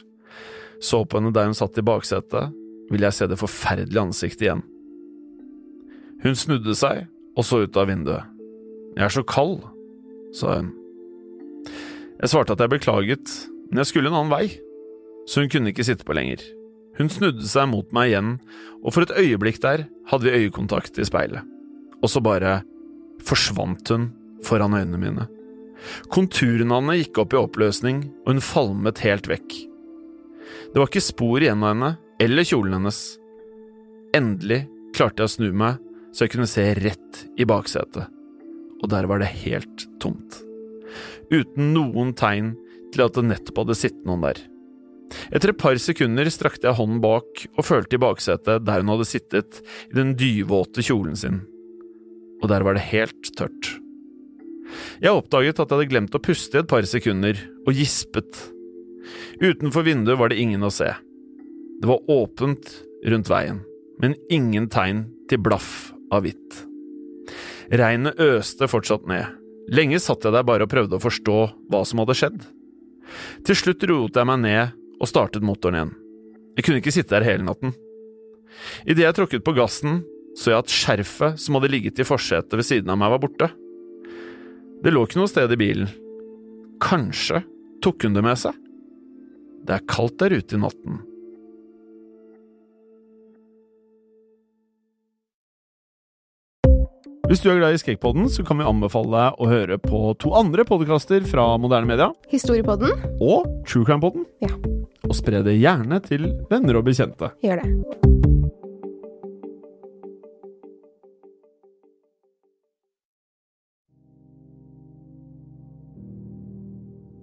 så 0.82 1.04
på 1.06 1.20
henne 1.20 1.32
der 1.34 1.48
hun 1.48 1.56
satt 1.56 1.78
i 1.78 1.84
baksetet, 1.86 2.54
ville 2.90 3.08
jeg 3.08 3.16
se 3.16 3.28
det 3.30 3.38
forferdelige 3.40 4.02
ansiktet 4.02 4.46
igjen. 4.46 4.64
Hun 6.22 6.38
snudde 6.38 6.74
seg 6.78 7.06
og 7.36 7.46
så 7.46 7.62
ut 7.64 7.78
av 7.78 7.88
vinduet. 7.90 8.26
Jeg 8.96 9.04
er 9.06 9.12
så 9.12 9.24
kald, 9.28 9.58
sa 10.36 10.58
hun. 10.58 10.70
Jeg 12.16 12.32
svarte 12.32 12.54
at 12.56 12.62
jeg 12.62 12.72
beklaget, 12.72 13.32
men 13.68 13.82
jeg 13.82 13.90
skulle 13.90 14.10
en 14.10 14.16
annen 14.16 14.32
vei, 14.32 14.46
så 15.28 15.42
hun 15.42 15.50
kunne 15.52 15.72
ikke 15.72 15.84
sitte 15.84 16.06
på 16.06 16.16
lenger. 16.16 16.40
Hun 16.96 17.12
snudde 17.12 17.44
seg 17.48 17.68
mot 17.68 17.90
meg 17.92 18.12
igjen, 18.12 18.38
og 18.80 18.94
for 18.96 19.04
et 19.04 19.12
øyeblikk 19.20 19.60
der 19.64 19.84
hadde 20.08 20.24
vi 20.24 20.46
øyekontakt 20.46 20.96
i 20.96 21.06
speilet 21.06 21.44
og 22.06 22.12
så 22.12 22.22
bare 22.22 22.60
forsvant 23.26 23.90
hun 23.90 24.10
foran 24.46 24.76
øynene 24.78 25.00
mine. 25.00 25.26
Konturene 26.12 26.78
hennes 26.78 27.02
gikk 27.02 27.22
opp 27.22 27.34
i 27.34 27.40
oppløsning, 27.40 28.04
og 28.24 28.34
hun 28.34 28.44
falmet 28.44 29.02
helt 29.04 29.26
vekk. 29.30 29.56
Det 30.72 30.78
var 30.78 30.88
ikke 30.88 31.04
spor 31.04 31.42
igjen 31.42 31.64
av 31.64 31.74
henne 31.74 31.92
eller 32.22 32.46
kjolen 32.46 32.78
hennes. 32.78 33.00
Endelig 34.16 34.64
klarte 34.96 35.24
jeg 35.24 35.30
å 35.30 35.34
snu 35.34 35.48
meg 35.52 35.82
så 36.14 36.24
jeg 36.24 36.32
kunne 36.32 36.48
se 36.48 36.62
rett 36.78 37.24
i 37.36 37.44
baksetet, 37.48 38.06
og 38.80 38.86
der 38.88 39.08
var 39.10 39.20
det 39.20 39.34
helt 39.42 39.84
tomt. 40.00 40.38
Uten 41.28 41.74
noen 41.74 42.14
tegn 42.16 42.54
til 42.94 43.02
at 43.04 43.18
det 43.18 43.26
nettopp 43.26 43.60
hadde 43.64 43.76
sittet 43.76 44.06
noen 44.08 44.24
der. 44.24 44.40
Etter 45.34 45.52
et 45.52 45.60
par 45.60 45.76
sekunder 45.82 46.30
strakte 46.32 46.70
jeg 46.70 46.78
hånden 46.78 47.02
bak 47.04 47.44
og 47.52 47.66
følte 47.66 47.98
i 47.98 48.02
baksetet 48.02 48.64
der 48.64 48.80
hun 48.80 48.94
hadde 48.94 49.10
sittet 49.10 49.60
i 49.90 49.98
den 49.98 50.16
dyvåte 50.18 50.82
kjolen 50.86 51.18
sin 51.18 51.44
og 52.42 52.50
der 52.52 52.64
var 52.66 52.76
det 52.76 52.88
helt 52.90 53.32
tørt. 53.38 53.72
Jeg 55.00 55.14
oppdaget 55.14 55.60
at 55.60 55.70
jeg 55.70 55.76
hadde 55.76 55.90
glemt 55.90 56.16
å 56.16 56.22
puste 56.22 56.58
i 56.58 56.62
et 56.62 56.70
par 56.70 56.86
sekunder, 56.88 57.38
og 57.66 57.76
gispet. 57.76 58.40
Utenfor 59.42 59.86
vinduet 59.86 60.18
var 60.18 60.32
det 60.32 60.40
ingen 60.42 60.64
å 60.66 60.72
se. 60.72 60.88
Det 61.80 61.88
var 61.88 62.04
åpent 62.10 62.70
rundt 63.06 63.30
veien, 63.30 63.60
men 64.02 64.16
ingen 64.32 64.68
tegn 64.72 65.06
til 65.30 65.42
blaff 65.42 65.92
av 66.12 66.24
hvitt. 66.24 66.62
Regnet 67.70 68.20
øste 68.22 68.68
fortsatt 68.70 69.06
ned. 69.10 69.26
Lenge 69.74 69.98
satt 70.02 70.24
jeg 70.24 70.34
der 70.34 70.46
bare 70.46 70.66
og 70.66 70.70
prøvde 70.70 70.98
å 70.98 71.02
forstå 71.02 71.38
hva 71.72 71.82
som 71.86 72.02
hadde 72.02 72.16
skjedd. 72.16 72.38
Til 73.46 73.58
slutt 73.58 73.86
roet 73.90 74.18
jeg 74.18 74.28
meg 74.28 74.42
ned 74.42 74.76
og 75.00 75.10
startet 75.10 75.44
motoren 75.44 75.78
igjen. 75.78 75.94
Jeg 76.56 76.66
kunne 76.66 76.80
ikke 76.80 76.94
sitte 76.94 77.16
der 77.16 77.26
hele 77.26 77.46
natten. 77.46 77.74
Idet 78.86 79.04
jeg 79.04 79.16
tråkket 79.18 79.44
på 79.44 79.54
gassen, 79.58 80.00
så 80.36 80.52
jeg 80.52 80.60
at 80.60 80.72
skjerfet 80.72 81.40
som 81.40 81.56
hadde 81.56 81.72
ligget 81.72 82.02
i 82.02 82.06
forsetet 82.06 82.52
ved 82.58 82.66
siden 82.68 82.92
av 82.92 83.00
meg, 83.00 83.14
var 83.14 83.22
borte. 83.24 83.50
Det 84.84 84.92
lå 84.92 85.06
ikke 85.06 85.20
noe 85.22 85.30
sted 85.30 85.52
i 85.54 85.58
bilen. 85.60 85.88
Kanskje 86.84 87.40
tok 87.84 88.04
hun 88.04 88.16
det 88.16 88.24
med 88.26 88.36
seg? 88.40 88.56
Det 89.66 89.78
er 89.78 89.86
kaldt 89.90 90.18
der 90.20 90.36
ute 90.36 90.58
i 90.58 90.60
natten. 90.62 91.00
Hvis 97.26 97.40
du 97.42 97.48
er 97.50 97.58
glad 97.58 97.74
i 97.74 97.80
Skrekkpodden, 97.82 98.28
så 98.30 98.44
kan 98.46 98.60
vi 98.60 98.66
anbefale 98.68 99.10
deg 99.10 99.40
å 99.42 99.48
høre 99.50 99.78
på 99.82 100.12
to 100.22 100.30
andre 100.38 100.62
podkaster 100.68 101.26
fra 101.26 101.48
moderne 101.58 101.90
media. 101.90 102.12
Historiepodden. 102.30 102.94
Og 103.18 103.48
True 103.66 103.82
Crime-podden. 103.88 104.28
Ja. 104.44 104.52
og 105.06 105.14
spre 105.14 105.42
det 105.46 105.58
gjerne 105.58 106.00
til 106.06 106.30
venner 106.50 106.78
og 106.80 106.86
bekjente. 106.86 107.30
Gjør 107.42 107.62
det. 107.62 108.35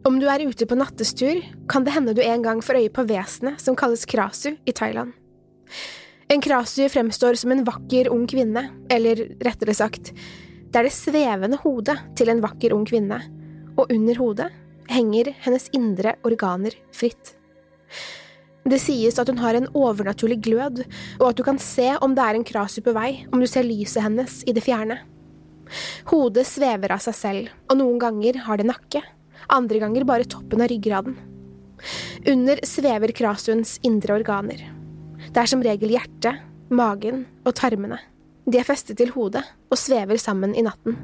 Om 0.04 0.18
du 0.20 0.26
er 0.28 0.42
ute 0.44 0.66
på 0.68 0.76
nattestur, 0.76 1.38
kan 1.72 1.86
det 1.88 1.94
hende 1.96 2.12
du 2.12 2.20
en 2.20 2.42
gang 2.44 2.60
får 2.60 2.82
øye 2.82 2.92
på 2.92 3.06
vesenet 3.08 3.62
som 3.64 3.76
kalles 3.80 4.04
krasu 4.04 4.58
i 4.68 4.74
Thailand. 4.76 5.14
En 6.28 6.44
krasu 6.44 6.90
fremstår 6.92 7.38
som 7.40 7.54
en 7.54 7.64
vakker, 7.64 8.10
ung 8.12 8.26
kvinne, 8.28 8.66
eller 8.92 9.22
rettere 9.46 9.76
sagt, 9.78 10.12
det 10.12 10.82
er 10.82 10.90
det 10.90 10.96
svevende 10.96 11.62
hodet 11.64 11.96
til 12.20 12.34
en 12.34 12.44
vakker, 12.44 12.76
ung 12.76 12.84
kvinne, 12.90 13.22
og 13.78 13.96
under 13.96 14.20
hodet 14.20 14.50
henger 14.92 15.32
hennes 15.46 15.70
indre 15.72 16.18
organer 16.28 16.76
fritt. 16.92 17.38
Det 18.68 18.82
sies 18.84 19.16
at 19.20 19.32
hun 19.32 19.40
har 19.40 19.56
en 19.56 19.72
overnaturlig 19.72 20.42
glød, 20.44 20.84
og 21.22 21.28
at 21.30 21.40
du 21.40 21.48
kan 21.48 21.60
se 21.64 21.94
om 22.04 22.12
det 22.16 22.28
er 22.28 22.42
en 22.42 22.48
krasu 22.48 22.82
på 22.84 22.92
vei 22.96 23.24
om 23.32 23.40
du 23.40 23.48
ser 23.48 23.64
lyset 23.68 24.04
hennes 24.04 24.42
i 24.44 24.56
det 24.56 24.68
fjerne. 24.68 25.00
Hodet 26.12 26.44
svever 26.50 26.92
av 26.92 27.04
seg 27.08 27.22
selv, 27.24 27.52
og 27.72 27.80
noen 27.80 28.00
ganger 28.04 28.44
har 28.50 28.60
det 28.60 28.68
nakke, 28.68 29.04
andre 29.50 29.82
ganger 29.84 30.06
bare 30.08 30.28
toppen 30.30 30.64
av 30.64 30.72
ryggraden. 30.72 31.18
Under 32.30 32.60
svever 32.68 33.12
krasuens 33.16 33.78
indre 33.84 34.16
organer. 34.16 34.62
Det 35.34 35.42
er 35.42 35.50
som 35.50 35.64
regel 35.64 35.96
hjertet, 35.96 36.40
magen 36.74 37.26
og 37.44 37.56
tarmene. 37.60 38.00
De 38.48 38.60
er 38.60 38.68
festet 38.68 39.00
til 39.00 39.14
hodet 39.16 39.44
og 39.72 39.80
svever 39.80 40.20
sammen 40.20 40.56
i 40.56 40.64
natten. 40.66 40.98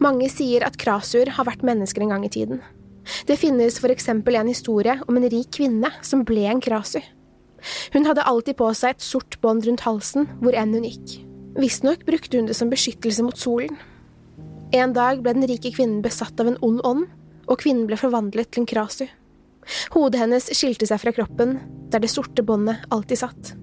Mange 0.00 0.28
sier 0.30 0.64
at 0.66 0.78
krasuer 0.78 1.32
har 1.34 1.48
vært 1.48 1.64
mennesker 1.66 2.04
en 2.04 2.12
gang 2.14 2.26
i 2.26 2.32
tiden. 2.32 2.60
Det 3.26 3.38
finnes 3.40 3.78
for 3.80 3.92
eksempel 3.92 4.36
en 4.36 4.50
historie 4.50 4.98
om 5.08 5.16
en 5.16 5.28
rik 5.32 5.50
kvinne 5.56 5.90
som 6.04 6.26
ble 6.28 6.44
en 6.50 6.60
krasu. 6.62 7.00
Hun 7.94 8.06
hadde 8.06 8.26
alltid 8.28 8.58
på 8.58 8.68
seg 8.76 8.94
et 8.94 9.04
sort 9.04 9.38
bånd 9.42 9.66
rundt 9.66 9.86
halsen 9.86 10.28
hvor 10.42 10.54
enn 10.54 10.76
hun 10.76 10.86
gikk. 10.86 11.18
Visstnok 11.58 12.04
brukte 12.06 12.38
hun 12.38 12.46
det 12.46 12.54
som 12.54 12.70
beskyttelse 12.70 13.24
mot 13.26 13.38
solen. 13.38 13.74
En 14.76 14.92
dag 14.94 15.22
ble 15.24 15.32
den 15.34 15.48
rike 15.48 15.72
kvinnen 15.74 16.04
besatt 16.04 16.38
av 16.38 16.50
en 16.50 16.60
ond 16.62 16.82
ånd, 16.86 17.06
og 17.48 17.60
kvinnen 17.62 17.88
ble 17.88 17.98
forvandlet 18.00 18.52
til 18.52 18.62
en 18.62 18.70
krasu. 18.70 19.06
Hodet 19.92 20.20
hennes 20.22 20.48
skilte 20.56 20.88
seg 20.88 21.00
fra 21.02 21.12
kroppen, 21.16 21.58
der 21.92 22.02
det 22.04 22.12
sorte 22.12 22.44
båndet 22.44 22.84
alltid 22.94 23.20
satt. 23.20 23.54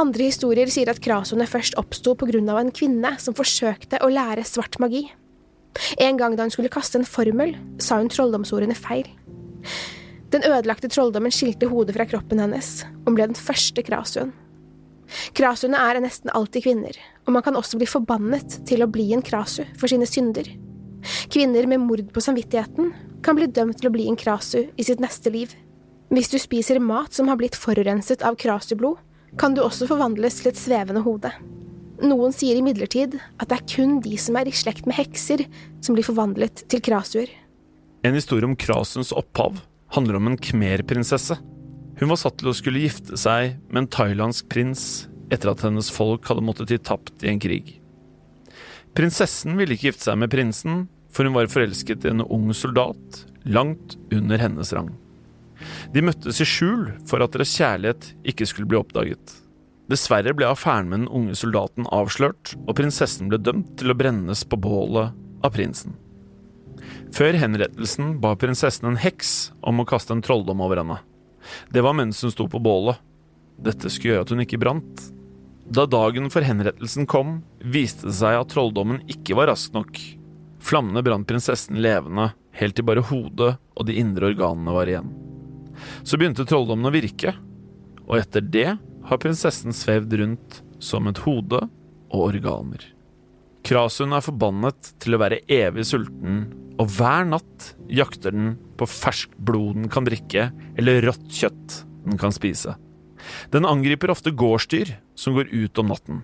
Andre 0.00 0.28
historier 0.28 0.70
sier 0.72 0.88
at 0.88 1.00
krasuene 1.04 1.48
først 1.48 1.76
oppsto 1.80 2.14
av 2.16 2.58
en 2.58 2.72
kvinne 2.72 3.12
som 3.20 3.36
forsøkte 3.36 4.00
å 4.00 4.08
lære 4.08 4.44
svart 4.44 4.78
magi. 4.80 5.10
En 6.00 6.16
gang 6.16 6.36
da 6.36 6.44
hun 6.44 6.52
skulle 6.52 6.72
kaste 6.72 6.98
en 6.98 7.08
formel, 7.08 7.56
sa 7.78 7.98
hun 8.00 8.08
trolldomsordene 8.12 8.76
feil. 8.76 9.08
Den 10.32 10.44
ødelagte 10.48 10.88
trolldommen 10.88 11.32
skilte 11.32 11.68
hodet 11.68 11.96
fra 11.96 12.06
kroppen 12.08 12.40
hennes, 12.40 12.84
og 13.04 13.16
ble 13.16 13.28
den 13.28 13.36
første 13.36 13.84
krasuen. 13.84 14.32
Krasuene 15.36 15.76
er 15.76 16.00
nesten 16.00 16.32
alltid 16.32 16.64
kvinner, 16.64 16.96
og 17.26 17.36
man 17.36 17.44
kan 17.44 17.56
også 17.56 17.76
bli 17.80 17.88
forbannet 17.88 18.62
til 18.68 18.84
å 18.84 18.88
bli 18.88 19.10
en 19.12 19.24
krasu 19.24 19.66
for 19.76 19.92
sine 19.92 20.08
synder. 20.08 20.48
Kvinner 21.32 21.66
med 21.70 21.82
mord 21.82 22.04
på 22.14 22.22
samvittigheten 22.24 22.92
kan 23.24 23.38
bli 23.38 23.48
dømt 23.50 23.80
til 23.80 23.90
å 23.90 23.94
bli 23.94 24.08
en 24.10 24.18
krasu 24.18 24.66
i 24.76 24.86
sitt 24.86 25.02
neste 25.02 25.32
liv. 25.34 25.54
Hvis 26.12 26.30
du 26.32 26.38
spiser 26.42 26.82
mat 26.82 27.14
som 27.16 27.30
har 27.30 27.38
blitt 27.40 27.56
forurenset 27.56 28.24
av 28.26 28.36
krasublod, 28.40 28.98
kan 29.40 29.54
du 29.56 29.62
også 29.64 29.88
forvandles 29.88 30.42
til 30.42 30.50
et 30.50 30.60
svevende 30.60 31.00
hode. 31.06 31.30
Noen 32.02 32.34
sier 32.34 32.58
imidlertid 32.58 33.14
at 33.40 33.48
det 33.48 33.58
er 33.60 33.68
kun 33.70 34.00
de 34.04 34.16
som 34.20 34.36
er 34.36 34.50
i 34.50 34.54
slekt 34.56 34.88
med 34.88 34.98
hekser, 34.98 35.44
som 35.80 35.96
blir 35.96 36.06
forvandlet 36.06 36.64
til 36.68 36.82
krasuer. 36.84 37.30
En 38.02 38.18
historie 38.18 38.48
om 38.48 38.58
krasuens 38.58 39.12
opphav 39.14 39.60
handler 39.94 40.18
om 40.18 40.32
en 40.32 40.38
khmer-prinsesse. 40.40 41.38
Hun 42.00 42.10
var 42.10 42.18
satt 42.18 42.40
til 42.40 42.50
å 42.50 42.56
skulle 42.56 42.82
gifte 42.82 43.18
seg 43.20 43.58
med 43.70 43.84
en 43.84 43.92
thailandsk 43.94 44.48
prins 44.50 45.06
etter 45.32 45.52
at 45.52 45.62
hennes 45.64 45.88
folk 45.92 46.26
hadde 46.28 46.44
måttet 46.44 46.72
gi 46.74 46.80
tapt 46.82 47.22
i 47.22 47.30
en 47.30 47.40
krig. 47.40 47.78
Prinsessen 48.96 49.56
ville 49.56 49.76
ikke 49.76 49.90
gifte 49.90 50.10
seg 50.10 50.18
med 50.20 50.32
prinsen, 50.32 50.86
for 51.12 51.28
hun 51.28 51.36
var 51.36 51.48
forelsket 51.52 52.04
i 52.04 52.12
en 52.12 52.24
ung 52.24 52.50
soldat 52.56 53.22
langt 53.48 53.96
under 54.12 54.40
hennes 54.40 54.72
rang. 54.76 54.90
De 55.94 56.02
møttes 56.04 56.40
i 56.42 56.46
skjul 56.48 56.90
for 57.08 57.22
at 57.24 57.34
deres 57.34 57.54
kjærlighet 57.56 58.12
ikke 58.28 58.48
skulle 58.48 58.68
bli 58.70 58.80
oppdaget. 58.80 59.38
Dessverre 59.90 60.34
ble 60.36 60.46
affæren 60.48 60.88
med 60.90 61.02
den 61.02 61.10
unge 61.12 61.36
soldaten 61.36 61.88
avslørt, 61.92 62.54
og 62.66 62.76
prinsessen 62.78 63.28
ble 63.30 63.40
dømt 63.42 63.74
til 63.80 63.92
å 63.92 63.96
brennes 63.98 64.44
på 64.48 64.58
bålet 64.60 65.16
av 65.44 65.54
prinsen. 65.54 65.96
Før 67.12 67.36
henrettelsen 67.36 68.16
ba 68.22 68.34
prinsessen 68.40 68.88
en 68.88 69.00
heks 69.00 69.52
om 69.60 69.82
å 69.82 69.88
kaste 69.88 70.14
en 70.16 70.22
trolldom 70.24 70.62
over 70.64 70.80
henne. 70.80 71.00
Det 71.72 71.82
var 71.84 71.96
mens 71.98 72.22
hun 72.24 72.32
sto 72.32 72.46
på 72.48 72.62
bålet. 72.62 73.00
Dette 73.62 73.90
skulle 73.90 74.16
gjøre 74.16 74.26
at 74.26 74.32
hun 74.32 74.44
ikke 74.44 74.60
brant. 74.62 75.02
Da 75.70 75.86
dagen 75.86 76.30
for 76.30 76.44
henrettelsen 76.44 77.06
kom, 77.06 77.40
viste 77.62 78.08
det 78.08 78.16
seg 78.18 78.38
at 78.40 78.50
trolldommen 78.52 79.02
ikke 79.10 79.36
var 79.38 79.50
rask 79.52 79.74
nok. 79.76 79.98
Flammene 80.62 81.02
brant 81.06 81.26
prinsessen 81.28 81.78
levende, 81.82 82.32
helt 82.58 82.76
til 82.78 82.86
bare 82.86 83.04
hodet 83.08 83.54
og 83.76 83.86
de 83.88 83.96
indre 83.98 84.32
organene 84.32 84.74
var 84.74 84.90
igjen. 84.90 85.12
Så 86.06 86.18
begynte 86.18 86.46
trolldommen 86.46 86.90
å 86.90 86.94
virke, 86.94 87.34
og 88.04 88.18
etter 88.18 88.44
det 88.44 88.72
har 89.08 89.22
prinsessen 89.22 89.74
svevd 89.74 90.18
rundt 90.20 90.60
som 90.82 91.08
et 91.10 91.22
hode 91.24 91.62
og 92.12 92.26
organer. 92.26 92.82
Krasun 93.62 94.14
er 94.14 94.24
forbannet 94.24 94.92
til 95.02 95.14
å 95.14 95.22
være 95.22 95.40
evig 95.50 95.86
sulten, 95.86 96.44
og 96.82 96.90
hver 96.96 97.26
natt 97.28 97.72
jakter 97.92 98.34
den 98.34 98.56
på 98.80 98.88
ferskt 98.90 99.36
blod 99.38 99.78
den 99.78 99.90
kan 99.92 100.06
drikke, 100.08 100.50
eller 100.78 101.04
rått 101.06 101.28
kjøtt 101.30 101.82
den 102.06 102.18
kan 102.18 102.34
spise. 102.34 102.74
Den 103.54 103.68
angriper 103.68 104.10
ofte 104.10 104.32
gårdsdyr 104.34 104.96
som 105.22 105.36
går 105.36 105.52
ut 105.52 105.78
om 105.78 105.92
natten, 105.92 106.22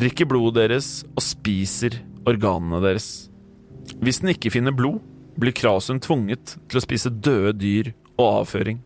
drikker 0.00 0.28
blodet 0.30 0.62
deres 0.64 0.90
og 1.12 1.24
spiser 1.24 2.00
organene 2.28 2.80
deres. 2.84 3.28
Hvis 4.00 4.20
den 4.22 4.32
ikke 4.34 4.52
finner 4.54 4.74
blod, 4.76 5.00
blir 5.40 5.54
Krasun 5.56 6.00
tvunget 6.02 6.56
til 6.68 6.80
å 6.80 6.84
spise 6.84 7.12
døde 7.12 7.54
dyr 7.60 7.92
og 8.16 8.42
avføring. 8.42 8.80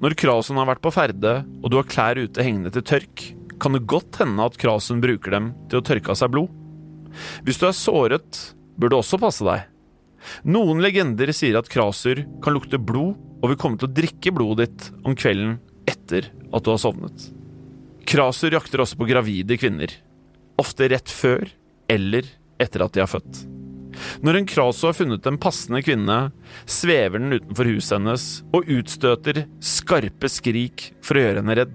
Når 0.00 0.16
Krasun 0.16 0.58
har 0.60 0.68
vært 0.70 0.82
på 0.84 0.92
ferde, 0.94 1.40
og 1.60 1.70
du 1.70 1.76
har 1.80 1.88
klær 1.88 2.20
ute 2.20 2.44
hengende 2.44 2.72
til 2.72 2.86
tørk, 2.86 3.26
kan 3.60 3.76
det 3.76 3.84
godt 3.90 4.20
hende 4.22 4.46
at 4.46 4.56
Krasun 4.60 5.02
bruker 5.02 5.34
dem 5.34 5.50
til 5.68 5.80
å 5.80 5.84
tørke 5.84 6.14
av 6.14 6.20
seg 6.20 6.32
blod. 6.32 6.48
Hvis 7.44 7.58
du 7.60 7.66
er 7.68 7.76
såret, 7.76 8.40
bør 8.80 8.92
du 8.92 8.96
også 9.00 9.20
passe 9.20 9.44
deg. 9.44 9.66
Noen 10.48 10.80
legender 10.84 11.32
sier 11.36 11.58
at 11.58 11.68
krasur 11.72 12.22
kan 12.44 12.56
lukte 12.56 12.80
blod 12.80 13.16
og 13.40 13.52
vil 13.52 13.60
komme 13.60 13.80
til 13.80 13.88
å 13.88 13.96
drikke 13.96 14.32
blodet 14.36 14.68
ditt 14.68 14.88
om 15.04 15.16
kvelden 15.16 15.58
etter 15.88 16.28
at 16.28 16.64
du 16.64 16.72
har 16.72 16.80
sovnet. 16.80 17.30
Krasur 18.08 18.54
jakter 18.54 18.82
også 18.82 18.98
på 19.00 19.08
gravide 19.10 19.58
kvinner, 19.60 19.92
ofte 20.60 20.88
rett 20.90 21.10
før 21.12 21.48
eller 21.90 22.28
etter 22.60 22.84
at 22.84 22.94
de 22.94 23.02
har 23.02 23.10
født. 23.10 23.44
Når 24.24 24.38
en 24.38 24.48
krasu 24.48 24.86
har 24.86 24.96
funnet 24.96 25.26
en 25.26 25.38
passende 25.40 25.82
kvinne, 25.84 26.18
svever 26.68 27.20
den 27.20 27.36
utenfor 27.36 27.68
huset 27.68 27.96
hennes 27.98 28.26
og 28.56 28.68
utstøter 28.70 29.44
skarpe 29.64 30.30
skrik 30.30 30.90
for 31.04 31.18
å 31.18 31.24
gjøre 31.24 31.42
henne 31.42 31.56
redd. 31.58 31.74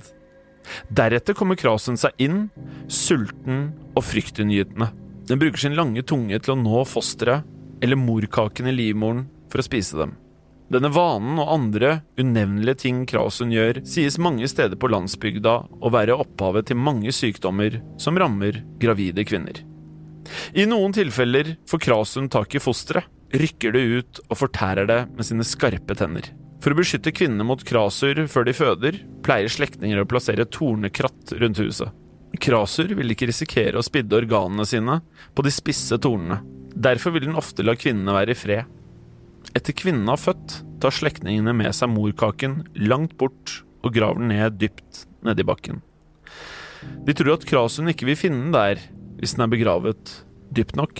Deretter 0.90 1.38
kommer 1.38 1.60
krasen 1.60 2.00
seg 2.00 2.16
inn, 2.22 2.46
sulten 2.90 3.68
og 3.94 4.06
fryktinngytende. 4.08 4.90
Den 5.30 5.42
bruker 5.42 5.62
sin 5.62 5.78
lange 5.78 6.06
tunge 6.06 6.40
til 6.42 6.56
å 6.56 6.60
nå 6.60 6.84
fosteret 6.90 7.46
eller 7.84 8.00
morkaken 8.00 8.70
i 8.72 8.76
livmoren 8.76 9.26
for 9.52 9.62
å 9.62 9.68
spise 9.68 9.98
dem. 10.00 10.16
Denne 10.73 10.89
vanen 10.89 11.38
og 11.38 11.51
andre 11.54 11.99
unevnelige 12.17 12.80
ting 12.88 13.04
Krasun 13.10 13.51
gjør, 13.54 13.84
sies 13.86 14.17
mange 14.17 14.47
steder 14.49 14.80
på 14.82 14.89
landsbygda 14.89 15.54
å 15.78 15.91
være 15.93 16.17
opphavet 16.17 16.71
til 16.71 16.80
mange 16.82 17.13
sykdommer 17.13 17.78
som 18.01 18.17
rammer 18.17 18.63
gravide 18.82 19.28
kvinner. 19.30 19.62
I 20.58 20.65
noen 20.65 20.95
tilfeller 20.95 21.54
får 21.69 21.84
Krasun 21.86 22.32
tak 22.34 22.58
i 22.58 22.63
fosteret, 22.63 23.06
rykker 23.36 23.75
det 23.75 23.84
ut 23.84 24.19
og 24.30 24.39
fortærer 24.39 24.89
det 24.89 24.99
med 25.12 25.28
sine 25.28 25.45
skarpe 25.45 25.97
tenner. 25.97 26.32
For 26.63 26.73
å 26.73 26.80
beskytte 26.80 27.13
kvinnene 27.13 27.45
mot 27.45 27.62
krasur 27.67 28.23
før 28.32 28.47
de 28.47 28.54
føder, 28.58 28.97
pleier 29.25 29.51
slektninger 29.51 30.01
å 30.01 30.08
plassere 30.10 30.47
tornekratt 30.49 31.36
rundt 31.41 31.62
huset. 31.62 31.91
Krasur 32.41 32.89
vil 32.97 33.13
ikke 33.13 33.30
risikere 33.30 33.78
å 33.78 33.86
spidde 33.86 34.17
organene 34.17 34.65
sine 34.67 34.97
på 35.36 35.45
de 35.45 35.54
spisse 35.54 35.99
tornene. 36.01 36.41
Derfor 36.75 37.13
vil 37.15 37.28
den 37.28 37.38
ofte 37.39 37.63
la 37.63 37.75
kvinnene 37.78 38.15
være 38.15 38.34
i 38.34 38.39
fred. 38.39 38.71
Etter 39.56 39.72
kvinnen 39.72 40.10
har 40.12 40.20
født, 40.20 40.60
tar 40.84 40.91
slektningene 40.91 41.54
med 41.56 41.72
seg 41.76 41.88
morkaken 41.94 42.65
langt 42.76 43.15
bort 43.20 43.62
og 43.86 43.94
graver 43.96 44.20
den 44.20 44.34
ned 44.34 44.58
dypt 44.60 45.06
nedi 45.24 45.46
bakken. 45.48 45.80
De 47.08 47.15
tror 47.15 47.38
at 47.38 47.46
Krasun 47.48 47.89
ikke 47.89 48.10
vil 48.10 48.20
finne 48.20 48.44
den 48.44 48.56
der 48.56 48.82
hvis 49.15 49.38
den 49.38 49.46
er 49.46 49.54
begravet 49.54 50.12
dypt 50.56 50.76
nok. 50.76 51.00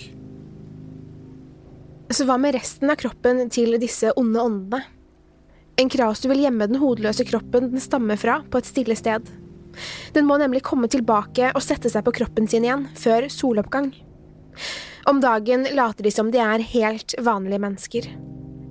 Så 2.16 2.24
hva 2.30 2.38
med 2.40 2.56
resten 2.56 2.92
av 2.94 3.00
kroppen 3.02 3.44
til 3.52 3.76
disse 3.82 4.14
onde 4.16 4.40
åndene? 4.40 4.86
En 5.76 5.92
krasu 5.92 6.30
vil 6.32 6.46
gjemme 6.46 6.70
den 6.70 6.80
hodeløse 6.80 7.26
kroppen 7.28 7.74
den 7.74 7.84
stammer 7.84 8.16
fra, 8.16 8.38
på 8.48 8.62
et 8.62 8.70
stille 8.70 8.96
sted. 8.96 9.28
Den 10.16 10.24
må 10.30 10.38
nemlig 10.40 10.62
komme 10.64 10.88
tilbake 10.88 11.50
og 11.52 11.64
sette 11.66 11.92
seg 11.92 12.06
på 12.06 12.14
kroppen 12.16 12.48
sin 12.48 12.64
igjen, 12.64 12.86
før 12.96 13.28
soloppgang. 13.28 13.92
Om 15.12 15.20
dagen 15.20 15.68
later 15.76 16.08
de 16.08 16.14
som 16.16 16.32
de 16.32 16.40
er 16.40 16.64
helt 16.72 17.18
vanlige 17.20 17.60
mennesker. 17.66 18.08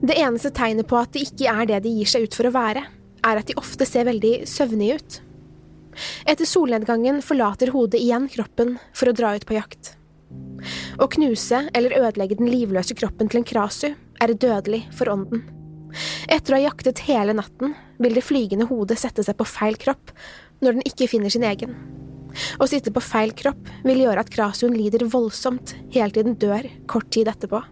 Det 0.05 0.19
eneste 0.21 0.51
tegnet 0.53 0.85
på 0.91 0.99
at 1.01 1.15
de 1.15 1.23
ikke 1.25 1.49
er 1.49 1.69
det 1.69 1.79
de 1.87 1.93
gir 1.97 2.09
seg 2.11 2.27
ut 2.27 2.35
for 2.37 2.45
å 2.45 2.53
være, 2.53 2.83
er 3.25 3.39
at 3.41 3.49
de 3.49 3.57
ofte 3.57 3.87
ser 3.89 4.05
veldig 4.05 4.43
søvnige 4.51 4.99
ut. 5.01 5.15
Etter 6.29 6.49
solnedgangen 6.49 7.23
forlater 7.25 7.73
hodet 7.73 8.03
igjen 8.03 8.27
kroppen 8.29 8.75
for 8.93 9.09
å 9.09 9.15
dra 9.17 9.33
ut 9.39 9.47
på 9.49 9.57
jakt. 9.57 9.95
Å 11.01 11.09
knuse 11.09 11.63
eller 11.73 11.97
ødelegge 12.03 12.37
den 12.37 12.51
livløse 12.53 12.97
kroppen 12.99 13.31
til 13.31 13.41
en 13.41 13.49
krasu 13.49 13.87
er 13.95 14.35
dødelig 14.35 14.83
for 14.93 15.09
ånden. 15.09 15.47
Etter 16.29 16.53
å 16.53 16.59
ha 16.59 16.67
jaktet 16.67 17.05
hele 17.07 17.37
natten 17.39 17.73
vil 18.03 18.19
det 18.19 18.27
flygende 18.27 18.69
hodet 18.69 18.99
sette 19.01 19.25
seg 19.25 19.39
på 19.39 19.47
feil 19.49 19.79
kropp 19.81 20.13
når 20.61 20.77
den 20.77 20.89
ikke 20.91 21.09
finner 21.09 21.33
sin 21.33 21.47
egen. 21.49 21.79
Å 22.61 22.69
sitte 22.69 22.93
på 22.93 23.01
feil 23.05 23.33
kropp 23.37 23.73
vil 23.87 24.05
gjøre 24.05 24.27
at 24.27 24.33
krasuen 24.35 24.77
lider 24.77 25.07
voldsomt 25.09 25.77
helt 25.95 26.19
til 26.19 26.29
den 26.29 26.37
dør 26.43 26.69
kort 26.91 27.09
tid 27.15 27.31
etterpå. 27.31 27.63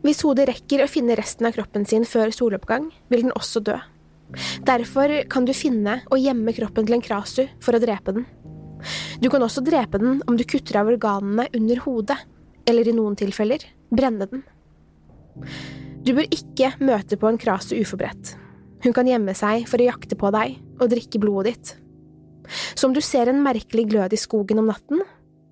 Hvis 0.00 0.22
hodet 0.24 0.48
rekker 0.48 0.84
å 0.84 0.88
finne 0.88 1.16
resten 1.18 1.48
av 1.48 1.54
kroppen 1.56 1.84
sin 1.88 2.06
før 2.08 2.32
soloppgang, 2.32 2.88
vil 3.12 3.26
den 3.26 3.34
også 3.36 3.60
dø. 3.64 3.76
Derfor 4.64 5.12
kan 5.30 5.44
du 5.44 5.52
finne 5.56 5.98
og 6.08 6.22
gjemme 6.22 6.54
kroppen 6.56 6.86
til 6.86 6.96
en 6.96 7.04
krasu 7.04 7.42
for 7.60 7.76
å 7.76 7.82
drepe 7.82 8.14
den. 8.16 8.26
Du 9.20 9.28
kan 9.28 9.42
også 9.44 9.60
drepe 9.64 10.00
den 10.00 10.22
om 10.30 10.38
du 10.38 10.46
kutter 10.48 10.80
av 10.80 10.88
organene 10.88 11.50
under 11.56 11.82
hodet, 11.84 12.16
eller 12.68 12.88
i 12.88 12.94
noen 12.96 13.18
tilfeller 13.18 13.66
brenne 13.92 14.28
den. 14.30 14.44
Du 16.00 16.14
bør 16.16 16.28
ikke 16.32 16.72
møte 16.80 17.18
på 17.20 17.28
en 17.28 17.40
krasu 17.40 17.74
uforberedt. 17.76 18.34
Hun 18.80 18.96
kan 18.96 19.08
gjemme 19.08 19.34
seg 19.36 19.66
for 19.68 19.82
å 19.82 19.90
jakte 19.90 20.16
på 20.16 20.30
deg 20.32 20.56
og 20.80 20.88
drikke 20.94 21.20
blodet 21.20 21.52
ditt. 21.52 21.74
Så 22.48 22.88
om 22.88 22.94
du 22.96 23.02
ser 23.04 23.28
en 23.28 23.42
merkelig 23.44 23.84
glød 23.90 24.16
i 24.16 24.20
skogen 24.20 24.62
om 24.62 24.70
natten, 24.70 25.02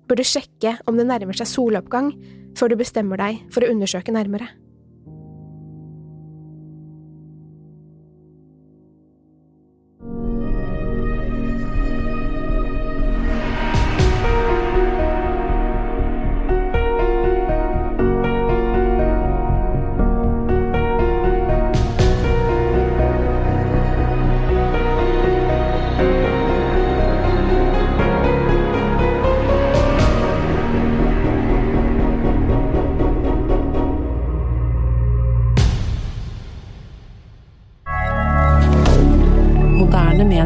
bør 0.09 0.17
du 0.17 0.25
sjekke 0.25 0.79
om 0.89 0.97
det 0.97 1.05
nærmer 1.05 1.37
seg 1.37 1.51
soloppgang 1.51 2.09
før 2.57 2.73
du 2.73 2.79
bestemmer 2.79 3.19
deg 3.21 3.43
for 3.53 3.65
å 3.65 3.71
undersøke 3.73 4.13
nærmere. 4.15 4.49